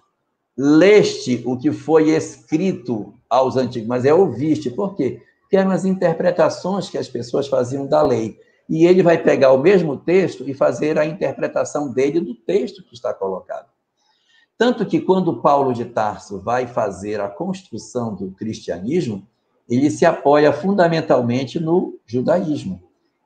[0.56, 4.70] leste o que foi escrito aos antigos, mas é ouviste.
[4.70, 5.20] Por quê?
[5.42, 8.38] Porque eram as interpretações que as pessoas faziam da lei.
[8.68, 12.94] E ele vai pegar o mesmo texto e fazer a interpretação dele do texto que
[12.94, 13.68] está colocado.
[14.58, 19.28] Tanto que quando Paulo de Tarso vai fazer a construção do cristianismo,
[19.68, 22.82] ele se apoia fundamentalmente no judaísmo.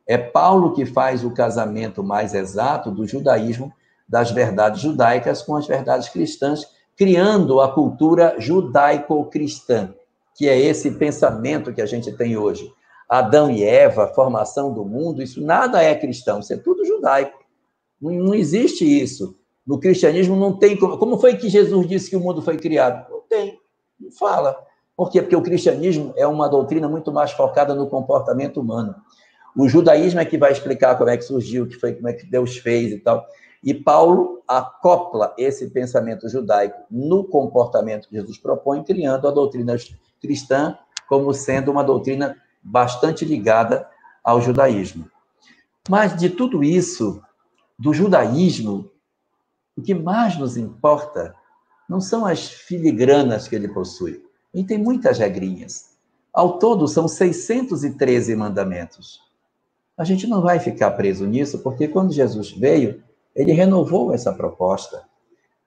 [0.07, 3.73] É Paulo que faz o casamento mais exato do judaísmo,
[4.09, 6.67] das verdades judaicas com as verdades cristãs,
[6.97, 9.95] criando a cultura judaico-cristã,
[10.35, 12.73] que é esse pensamento que a gente tem hoje.
[13.09, 17.39] Adão e Eva, formação do mundo, isso nada é cristão, isso é tudo judaico.
[18.01, 19.37] Não, existe isso.
[19.67, 20.97] No cristianismo não tem como.
[20.97, 23.11] Como foi que Jesus disse que o mundo foi criado?
[23.11, 23.59] Não tem,
[24.01, 24.57] não fala.
[25.01, 25.23] Por quê?
[25.23, 28.95] Porque o cristianismo é uma doutrina muito mais focada no comportamento humano.
[29.57, 32.27] O judaísmo é que vai explicar como é que surgiu, que foi, como é que
[32.27, 33.27] Deus fez e tal.
[33.65, 39.75] E Paulo acopla esse pensamento judaico no comportamento que Jesus propõe, criando a doutrina
[40.21, 40.77] cristã
[41.09, 43.89] como sendo uma doutrina bastante ligada
[44.23, 45.11] ao judaísmo.
[45.89, 47.23] Mas de tudo isso,
[47.79, 48.91] do judaísmo,
[49.75, 51.35] o que mais nos importa
[51.89, 55.91] não são as filigranas que ele possui, e tem muitas regrinhas.
[56.33, 59.21] Ao todo, são 613 mandamentos.
[59.97, 63.03] A gente não vai ficar preso nisso, porque quando Jesus veio,
[63.35, 65.03] ele renovou essa proposta,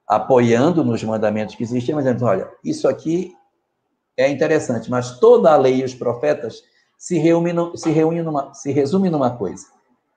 [0.06, 3.34] apoiando nos mandamentos que existiam, mas dizendo: olha, isso aqui
[4.16, 6.62] é interessante, mas toda a lei e os profetas
[6.96, 9.66] se reúnem, se reúnem numa, se resume numa coisa: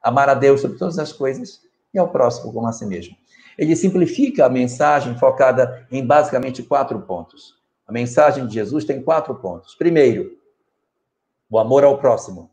[0.01, 1.61] amar a Deus sobre todas as coisas
[1.93, 3.15] e ao próximo como a si mesmo.
[3.57, 7.56] Ele simplifica a mensagem focada em basicamente quatro pontos
[7.87, 9.73] A mensagem de Jesus tem quatro pontos.
[9.73, 10.37] Primeiro,
[11.49, 12.51] o amor ao próximo.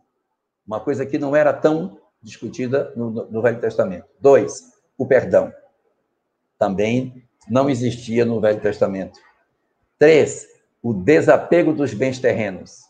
[0.66, 4.06] Uma coisa que não era tão discutida no, no Velho Testamento.
[4.20, 5.52] Dois, o perdão.
[6.58, 9.18] Também não existia no Velho Testamento.
[9.98, 10.46] Três,
[10.80, 12.84] o desapego dos bens terrenos.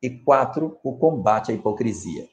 [0.00, 2.28] E quatro, o combate à hipocrisia.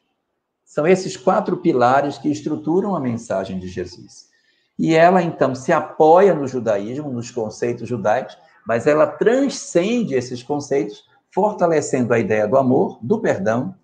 [0.64, 4.30] São esses quatro pilares que estruturam a mensagem de Jesus.
[4.78, 8.38] E ela, então, se apoia no judaísmo, nos conceitos judaicos,
[8.68, 13.76] mas ela transcende esses conceitos, fortalecendo a ideia do amor, do perdão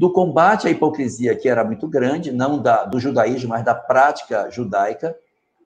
[0.00, 4.50] do combate à hipocrisia, que era muito grande, não da, do judaísmo, mas da prática
[4.50, 5.14] judaica,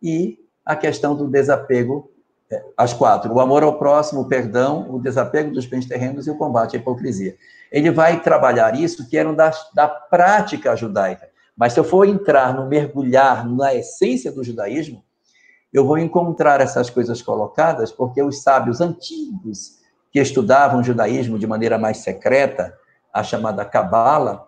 [0.03, 2.11] e a questão do desapego,
[2.51, 6.31] é, as quatro: o amor ao próximo, o perdão, o desapego dos bens terrenos e
[6.33, 7.37] o combate à hipocrisia.
[7.71, 11.29] Ele vai trabalhar isso, que era da, da prática judaica.
[11.57, 15.05] Mas se eu for entrar no mergulhar na essência do judaísmo,
[15.75, 19.81] eu vou encontrar essas coisas colocadas, porque os sábios antigos
[20.13, 22.73] que estudavam o judaísmo de maneira mais secreta,
[23.13, 24.47] a chamada Cabala,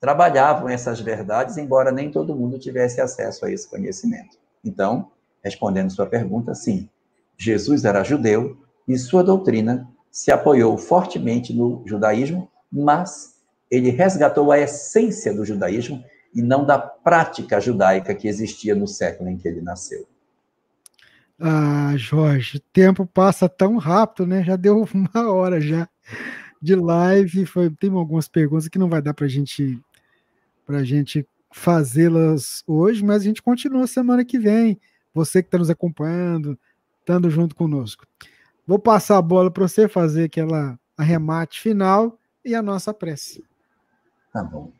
[0.00, 4.38] trabalhavam essas verdades, embora nem todo mundo tivesse acesso a esse conhecimento.
[4.64, 5.10] Então,
[5.44, 6.88] respondendo sua pergunta, sim,
[7.36, 8.56] Jesus era judeu
[8.88, 13.34] e sua doutrina se apoiou fortemente no judaísmo, mas
[13.70, 16.02] ele resgatou a essência do judaísmo
[16.34, 20.06] e não da prática judaica que existia no século em que ele nasceu.
[21.38, 24.42] Ah, Jorge, o tempo passa tão rápido, né?
[24.42, 25.88] Já deu uma hora já
[26.60, 27.46] de live.
[27.46, 29.78] Foi, tem algumas perguntas que não vai dar para gente,
[30.68, 34.80] a gente fazê-las hoje, mas a gente continua semana que vem.
[35.14, 36.58] Você que está nos acompanhando,
[37.00, 38.06] estando junto conosco.
[38.66, 43.44] Vou passar a bola para você fazer aquela arremate final e a nossa prece.
[44.32, 44.72] Tá bom.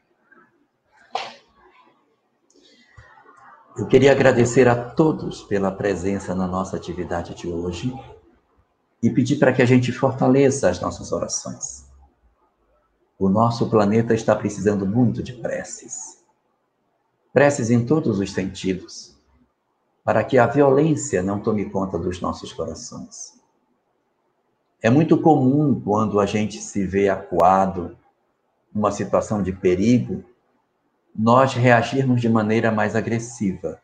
[3.78, 7.92] Eu queria agradecer a todos pela presença na nossa atividade de hoje
[9.02, 11.84] e pedir para que a gente fortaleça as nossas orações.
[13.18, 16.24] O nosso planeta está precisando muito de preces.
[17.34, 19.14] Preces em todos os sentidos,
[20.02, 23.38] para que a violência não tome conta dos nossos corações.
[24.80, 27.94] É muito comum quando a gente se vê acuado,
[28.74, 30.24] numa situação de perigo,
[31.18, 33.80] nós reagirmos de maneira mais agressiva.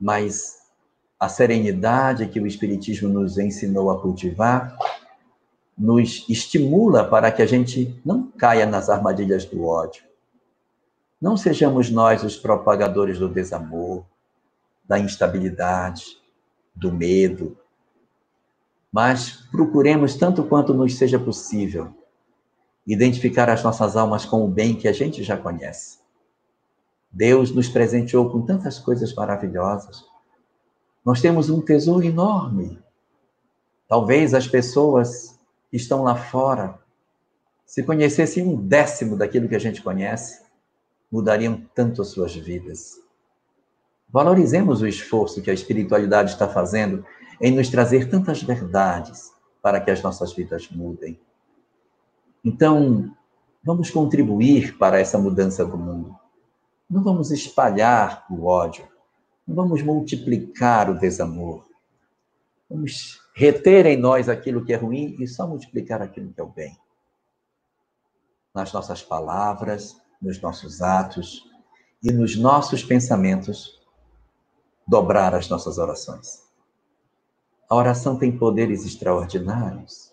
[0.00, 0.64] Mas
[1.18, 4.76] a serenidade que o Espiritismo nos ensinou a cultivar,
[5.76, 10.04] nos estimula para que a gente não caia nas armadilhas do ódio.
[11.20, 14.04] Não sejamos nós os propagadores do desamor,
[14.86, 16.18] da instabilidade,
[16.74, 17.56] do medo,
[18.92, 21.92] mas procuremos, tanto quanto nos seja possível,
[22.86, 26.03] identificar as nossas almas com o bem que a gente já conhece.
[27.14, 30.04] Deus nos presenteou com tantas coisas maravilhosas
[31.04, 32.78] nós temos um tesouro enorme.
[33.86, 35.38] Talvez as pessoas
[35.70, 36.78] que estão lá fora,
[37.66, 40.42] se conhecessem um décimo daquilo que a gente conhece,
[41.12, 42.98] mudariam tanto as suas vidas.
[44.08, 47.04] Valorizemos o esforço que a espiritualidade está fazendo
[47.40, 51.20] em nos trazer tantas verdades para que as nossas vidas mudem.
[52.44, 53.14] Então,
[53.62, 56.16] vamos contribuir para essa mudança do mundo.
[56.94, 58.86] Não vamos espalhar o ódio,
[59.44, 61.66] não vamos multiplicar o desamor.
[62.70, 66.48] Vamos reter em nós aquilo que é ruim e só multiplicar aquilo que é o
[66.48, 66.78] bem.
[68.54, 71.44] Nas nossas palavras, nos nossos atos
[72.00, 73.82] e nos nossos pensamentos,
[74.86, 76.44] dobrar as nossas orações.
[77.68, 80.12] A oração tem poderes extraordinários.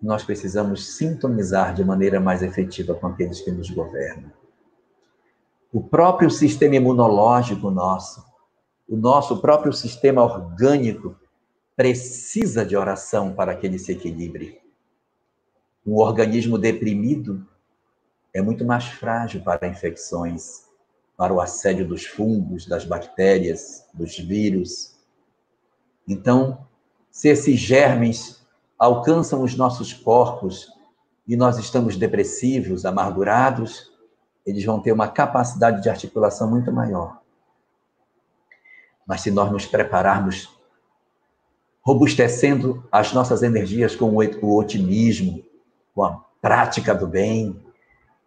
[0.00, 4.32] Nós precisamos sintonizar de maneira mais efetiva com aqueles que nos governam
[5.74, 8.24] o próprio sistema imunológico nosso,
[8.88, 11.16] o nosso próprio sistema orgânico
[11.74, 14.60] precisa de oração para que ele se equilibre.
[15.84, 17.44] Um organismo deprimido
[18.32, 20.62] é muito mais frágil para infecções,
[21.16, 24.94] para o assédio dos fungos, das bactérias, dos vírus.
[26.06, 26.68] Então,
[27.10, 28.46] se esses germes
[28.78, 30.68] alcançam os nossos corpos
[31.26, 33.92] e nós estamos depressivos, amargurados,
[34.44, 37.20] eles vão ter uma capacidade de articulação muito maior.
[39.06, 40.48] Mas se nós nos prepararmos,
[41.82, 45.44] robustecendo as nossas energias com o otimismo,
[45.94, 47.62] com a prática do bem,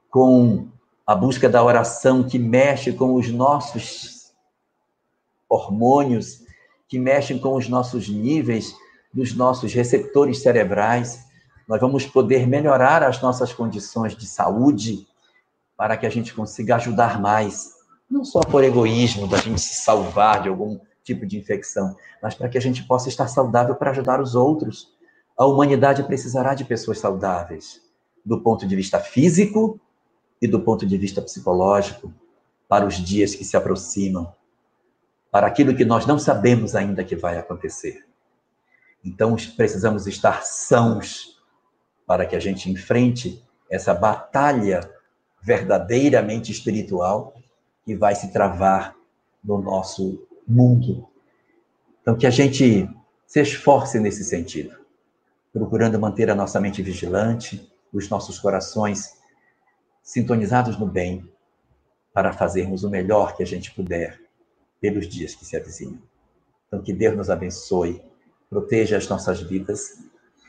[0.10, 0.68] com
[1.06, 4.34] a busca da oração que mexe com os nossos
[5.50, 6.44] hormônios,
[6.88, 8.76] que mexem com os nossos níveis
[9.14, 11.26] dos nossos receptores cerebrais,
[11.68, 15.08] nós vamos poder melhorar as nossas condições de saúde,
[15.78, 17.76] para que a gente consiga ajudar mais,
[18.10, 22.50] não só por egoísmo, da gente se salvar de algum tipo de infecção, mas para
[22.50, 24.94] que a gente possa estar saudável para ajudar os outros,
[25.38, 27.82] a humanidade precisará de pessoas saudáveis,
[28.26, 29.80] do ponto de vista físico
[30.42, 32.12] e do ponto de vista psicológico,
[32.68, 34.34] para os dias que se aproximam,
[35.32, 38.06] para aquilo que nós não sabemos ainda que vai acontecer.
[39.06, 41.40] Então, precisamos estar sãos
[42.06, 44.82] para que a gente enfrente essa batalha
[45.42, 47.34] verdadeiramente espiritual
[47.86, 48.96] que vai se travar
[49.44, 51.08] no nosso mundo.
[52.02, 52.90] Então, que a gente
[53.26, 54.76] se esforce nesse sentido,
[55.52, 59.18] procurando manter a nossa mente vigilante, os nossos corações
[60.02, 61.30] sintonizados no bem,
[62.14, 64.20] para fazermos o melhor que a gente puder
[64.82, 66.02] pelos dias que se avizinham.
[66.68, 68.02] Então, que Deus nos abençoe,
[68.50, 70.04] proteja as nossas vidas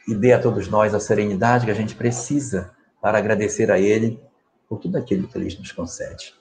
[0.07, 4.21] e dê a todos nós a serenidade que a gente precisa para agradecer a Ele
[4.69, 6.35] por tudo aquilo que Ele nos concede.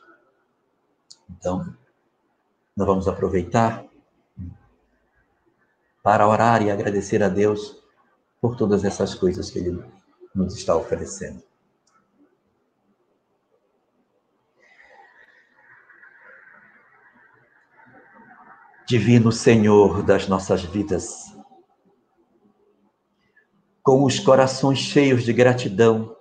[1.30, 1.74] Então,
[2.76, 3.86] nós vamos aproveitar
[6.04, 7.84] para orar e agradecer a Deus
[8.40, 9.84] por todas essas coisas que Ele
[10.34, 11.44] nos está oferecendo.
[18.88, 21.36] Divino Senhor das nossas vidas,
[23.84, 26.17] com os corações cheios de gratidão,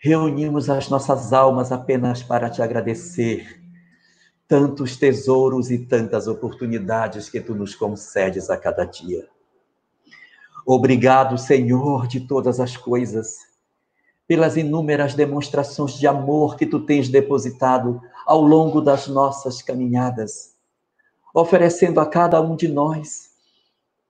[0.00, 3.60] reunimos as nossas almas apenas para te agradecer
[4.48, 9.28] tantos tesouros e tantas oportunidades que tu nos concedes a cada dia.
[10.66, 13.36] Obrigado, Senhor de todas as coisas,
[14.26, 20.58] pelas inúmeras demonstrações de amor que tu tens depositado ao longo das nossas caminhadas
[21.34, 23.30] oferecendo a cada um de nós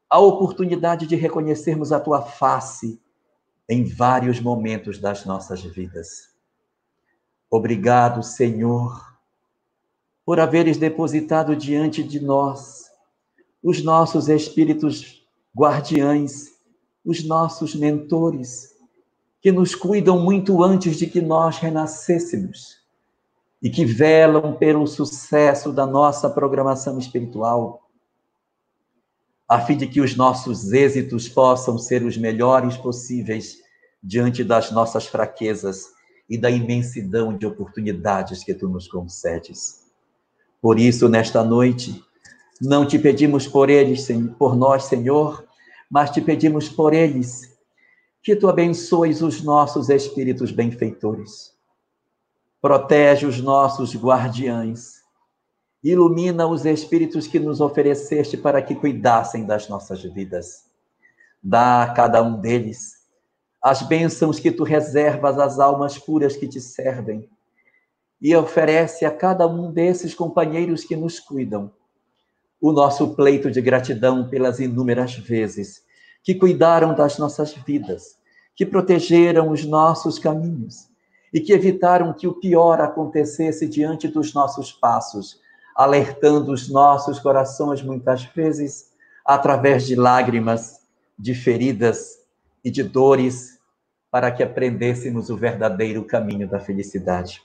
[0.09, 3.01] a oportunidade de reconhecermos a tua face
[3.71, 6.29] em vários momentos das nossas vidas.
[7.49, 9.17] Obrigado, Senhor,
[10.27, 12.91] por haveres depositado diante de nós
[13.63, 15.25] os nossos espíritos
[15.57, 16.49] guardiães,
[17.05, 18.75] os nossos mentores,
[19.41, 22.81] que nos cuidam muito antes de que nós renascêssemos
[23.63, 27.89] e que velam pelo sucesso da nossa programação espiritual,
[29.49, 33.60] a fim de que os nossos êxitos possam ser os melhores possíveis
[34.03, 35.87] diante das nossas fraquezas
[36.29, 39.87] e da imensidão de oportunidades que tu nos concedes.
[40.61, 42.05] Por isso, nesta noite,
[42.61, 44.09] não te pedimos por eles,
[44.39, 45.45] por nós, Senhor,
[45.91, 47.59] mas te pedimos por eles
[48.23, 51.59] que tu abençoes os nossos espíritos benfeitores
[52.61, 55.03] protege os nossos guardiães,
[55.83, 60.67] ilumina os espíritos que nos ofereceste para que cuidassem das nossas vidas.
[61.43, 63.00] Dá a cada um deles
[63.63, 67.29] as bênçãos que tu reservas às almas puras que te servem.
[68.21, 71.71] E oferece a cada um desses companheiros que nos cuidam
[72.61, 75.83] o nosso pleito de gratidão pelas inúmeras vezes
[76.23, 78.19] que cuidaram das nossas vidas,
[78.55, 80.91] que protegeram os nossos caminhos
[81.33, 85.41] e que evitaram que o pior acontecesse diante dos nossos passos,
[85.75, 88.91] alertando os nossos corações muitas vezes
[89.25, 90.81] através de lágrimas,
[91.19, 92.20] de feridas
[92.65, 93.59] e de dores,
[94.11, 97.43] para que aprendêssemos o verdadeiro caminho da felicidade.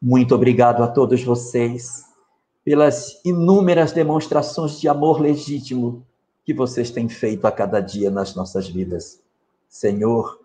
[0.00, 2.04] Muito obrigado a todos vocês
[2.64, 6.06] pelas inúmeras demonstrações de amor legítimo
[6.44, 9.22] que vocês têm feito a cada dia nas nossas vidas.
[9.68, 10.44] Senhor,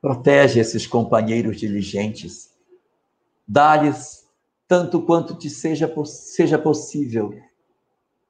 [0.00, 2.50] Protege esses companheiros diligentes.
[3.46, 4.26] Dá-lhes
[4.66, 7.34] tanto quanto te seja, seja possível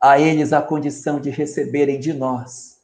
[0.01, 2.80] a eles a condição de receberem de nós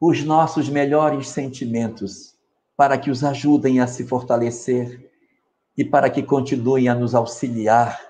[0.00, 2.34] os nossos melhores sentimentos,
[2.76, 5.10] para que os ajudem a se fortalecer
[5.76, 8.08] e para que continuem a nos auxiliar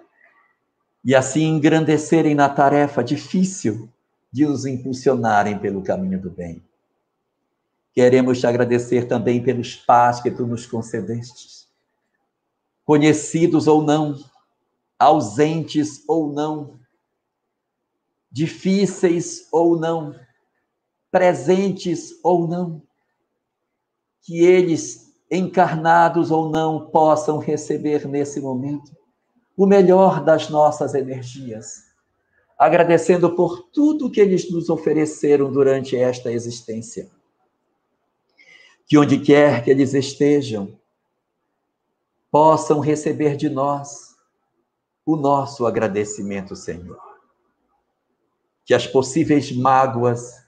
[1.04, 3.88] e assim engrandecerem na tarefa difícil
[4.30, 6.62] de nos impulsionarem pelo caminho do bem.
[7.94, 11.66] Queremos te agradecer também pelos pais que tu nos concedestes,
[12.84, 14.22] conhecidos ou não,
[14.98, 16.78] ausentes ou não,
[18.30, 20.14] difíceis ou não,
[21.10, 22.82] presentes ou não,
[24.22, 28.96] que eles, encarnados ou não, possam receber nesse momento
[29.56, 31.84] o melhor das nossas energias,
[32.58, 37.10] agradecendo por tudo que eles nos ofereceram durante esta existência
[38.88, 40.80] que onde quer que eles estejam,
[42.30, 44.16] possam receber de nós
[45.04, 46.98] o nosso agradecimento, Senhor.
[48.64, 50.42] Que as possíveis mágoas,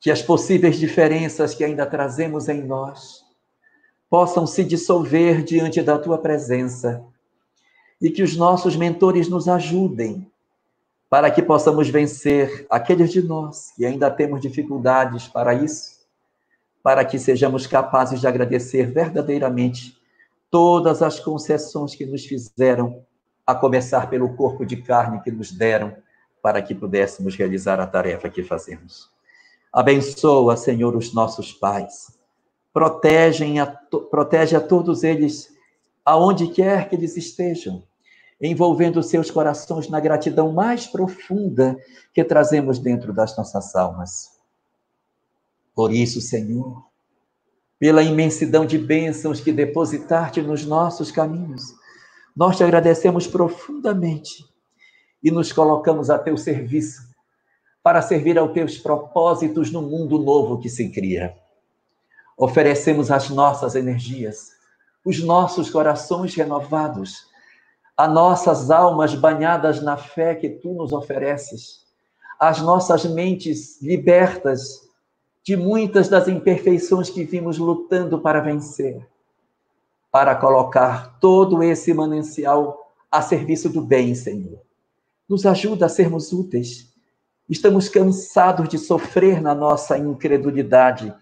[0.00, 3.22] que as possíveis diferenças que ainda trazemos em nós,
[4.08, 7.04] possam se dissolver diante da tua presença
[8.00, 10.26] e que os nossos mentores nos ajudem
[11.08, 16.00] para que possamos vencer aqueles de nós que ainda temos dificuldades para isso,
[16.82, 20.00] para que sejamos capazes de agradecer verdadeiramente
[20.50, 23.04] todas as concessões que nos fizeram,
[23.46, 25.94] a começar pelo corpo de carne que nos deram,
[26.40, 29.10] para que pudéssemos realizar a tarefa que fazemos.
[29.72, 32.18] Abençoa, Senhor, os nossos pais.
[32.72, 35.48] Protege a, protege a todos eles,
[36.04, 37.82] aonde quer que eles estejam
[38.40, 41.76] envolvendo seus corações na gratidão mais profunda
[42.12, 44.30] que trazemos dentro das nossas almas.
[45.74, 46.84] Por isso, Senhor,
[47.78, 51.62] pela imensidão de bênçãos que depositaste nos nossos caminhos,
[52.34, 54.44] nós te agradecemos profundamente
[55.22, 57.09] e nos colocamos a teu serviço
[57.82, 61.36] para servir aos teus propósitos no mundo novo que se cria.
[62.36, 64.52] Oferecemos as nossas energias,
[65.04, 67.30] os nossos corações renovados
[68.00, 71.84] as nossas almas banhadas na fé que tu nos ofereces,
[72.38, 74.88] as nossas mentes libertas
[75.44, 79.06] de muitas das imperfeições que vimos lutando para vencer,
[80.10, 84.58] para colocar todo esse manancial a serviço do bem, Senhor.
[85.28, 86.89] Nos ajuda a sermos úteis.
[87.50, 91.12] Estamos cansados de sofrer na nossa incredulidade,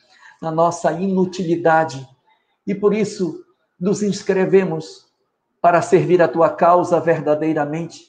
[0.42, 2.06] na nossa inutilidade,
[2.66, 3.42] e por isso
[3.80, 5.06] nos inscrevemos
[5.58, 8.08] para servir a tua causa verdadeiramente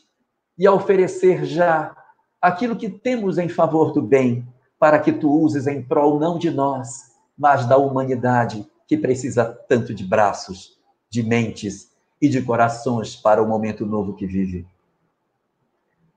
[0.58, 1.96] e oferecer já
[2.42, 4.46] aquilo que temos em favor do bem,
[4.78, 9.94] para que tu uses em prol não de nós, mas da humanidade que precisa tanto
[9.94, 10.78] de braços,
[11.10, 11.90] de mentes
[12.22, 14.68] e de corações para o momento novo que vive.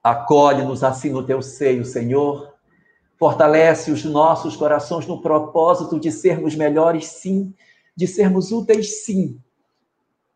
[0.03, 2.53] Acolhe-nos assim no teu seio, Senhor.
[3.17, 7.53] Fortalece os nossos corações no propósito de sermos melhores, sim,
[7.95, 9.39] de sermos úteis, sim,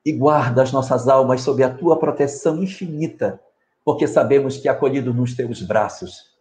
[0.05, 3.41] e guarda as nossas almas sob a tua proteção infinita,
[3.83, 6.31] porque sabemos que, acolhido nos teus braços,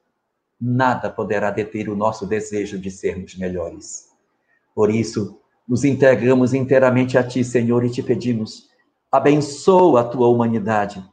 [0.60, 4.10] nada poderá deter o nosso desejo de sermos melhores.
[4.72, 8.68] Por isso, nos entregamos inteiramente a ti, Senhor, e te pedimos:
[9.10, 11.04] abençoa a tua humanidade,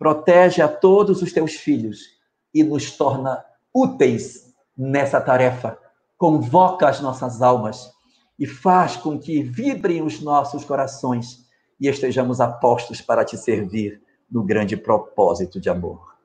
[0.00, 2.18] protege a todos os teus filhos
[2.54, 5.78] e nos torna úteis nessa tarefa.
[6.16, 7.92] Convoca as nossas almas
[8.38, 11.46] e faz com que vibrem os nossos corações
[11.78, 16.16] e estejamos apostos para te servir no grande propósito de amor.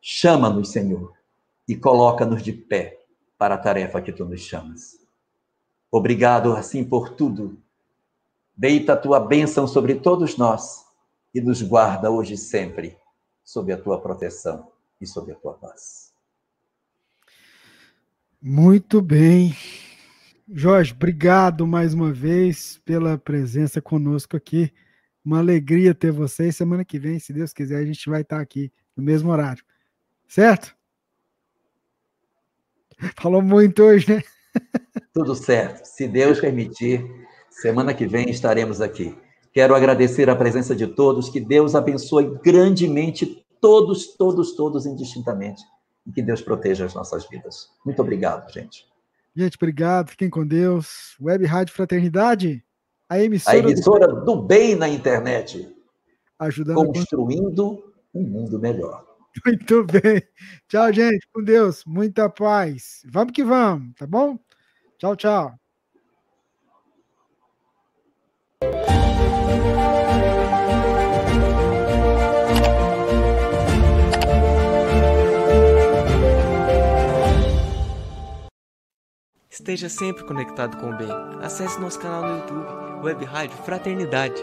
[0.00, 1.12] Chama-nos, Senhor,
[1.68, 2.98] e coloca-nos de pé
[3.36, 5.06] para a tarefa que tu nos chamas.
[5.92, 7.58] Obrigado, assim, por tudo.
[8.56, 10.86] Deita a tua bênção sobre todos nós
[11.34, 12.96] e nos guarda hoje e sempre
[13.48, 14.70] sob a tua proteção
[15.00, 16.12] e sob a tua paz.
[18.42, 19.56] Muito bem.
[20.46, 24.70] Jorge, obrigado mais uma vez pela presença conosco aqui.
[25.24, 26.56] Uma alegria ter vocês.
[26.56, 29.64] Semana que vem, se Deus quiser, a gente vai estar aqui no mesmo horário.
[30.26, 30.76] Certo?
[33.18, 34.22] Falou muito hoje, né?
[35.14, 35.86] Tudo certo.
[35.86, 37.02] Se Deus permitir,
[37.48, 39.16] semana que vem estaremos aqui.
[39.58, 41.28] Quero agradecer a presença de todos.
[41.28, 45.60] Que Deus abençoe grandemente todos, todos, todos indistintamente.
[46.06, 47.68] E que Deus proteja as nossas vidas.
[47.84, 48.86] Muito obrigado, gente.
[49.34, 50.10] Gente, obrigado.
[50.10, 51.16] Fiquem com Deus.
[51.20, 52.64] Web Rádio Fraternidade.
[53.08, 54.24] A emissora, a emissora do...
[54.24, 54.42] do...
[54.42, 55.68] bem na internet.
[56.38, 58.18] Ajudando construindo a...
[58.18, 59.04] um mundo melhor.
[59.44, 60.22] Muito bem.
[60.68, 61.28] Tchau, gente.
[61.32, 61.82] Com Deus.
[61.84, 63.02] Muita paz.
[63.10, 64.38] Vamos que vamos, tá bom?
[64.98, 65.58] Tchau, tchau.
[79.68, 81.10] Esteja sempre conectado com o bem.
[81.42, 84.42] Acesse nosso canal no YouTube Web Rádio Fraternidade.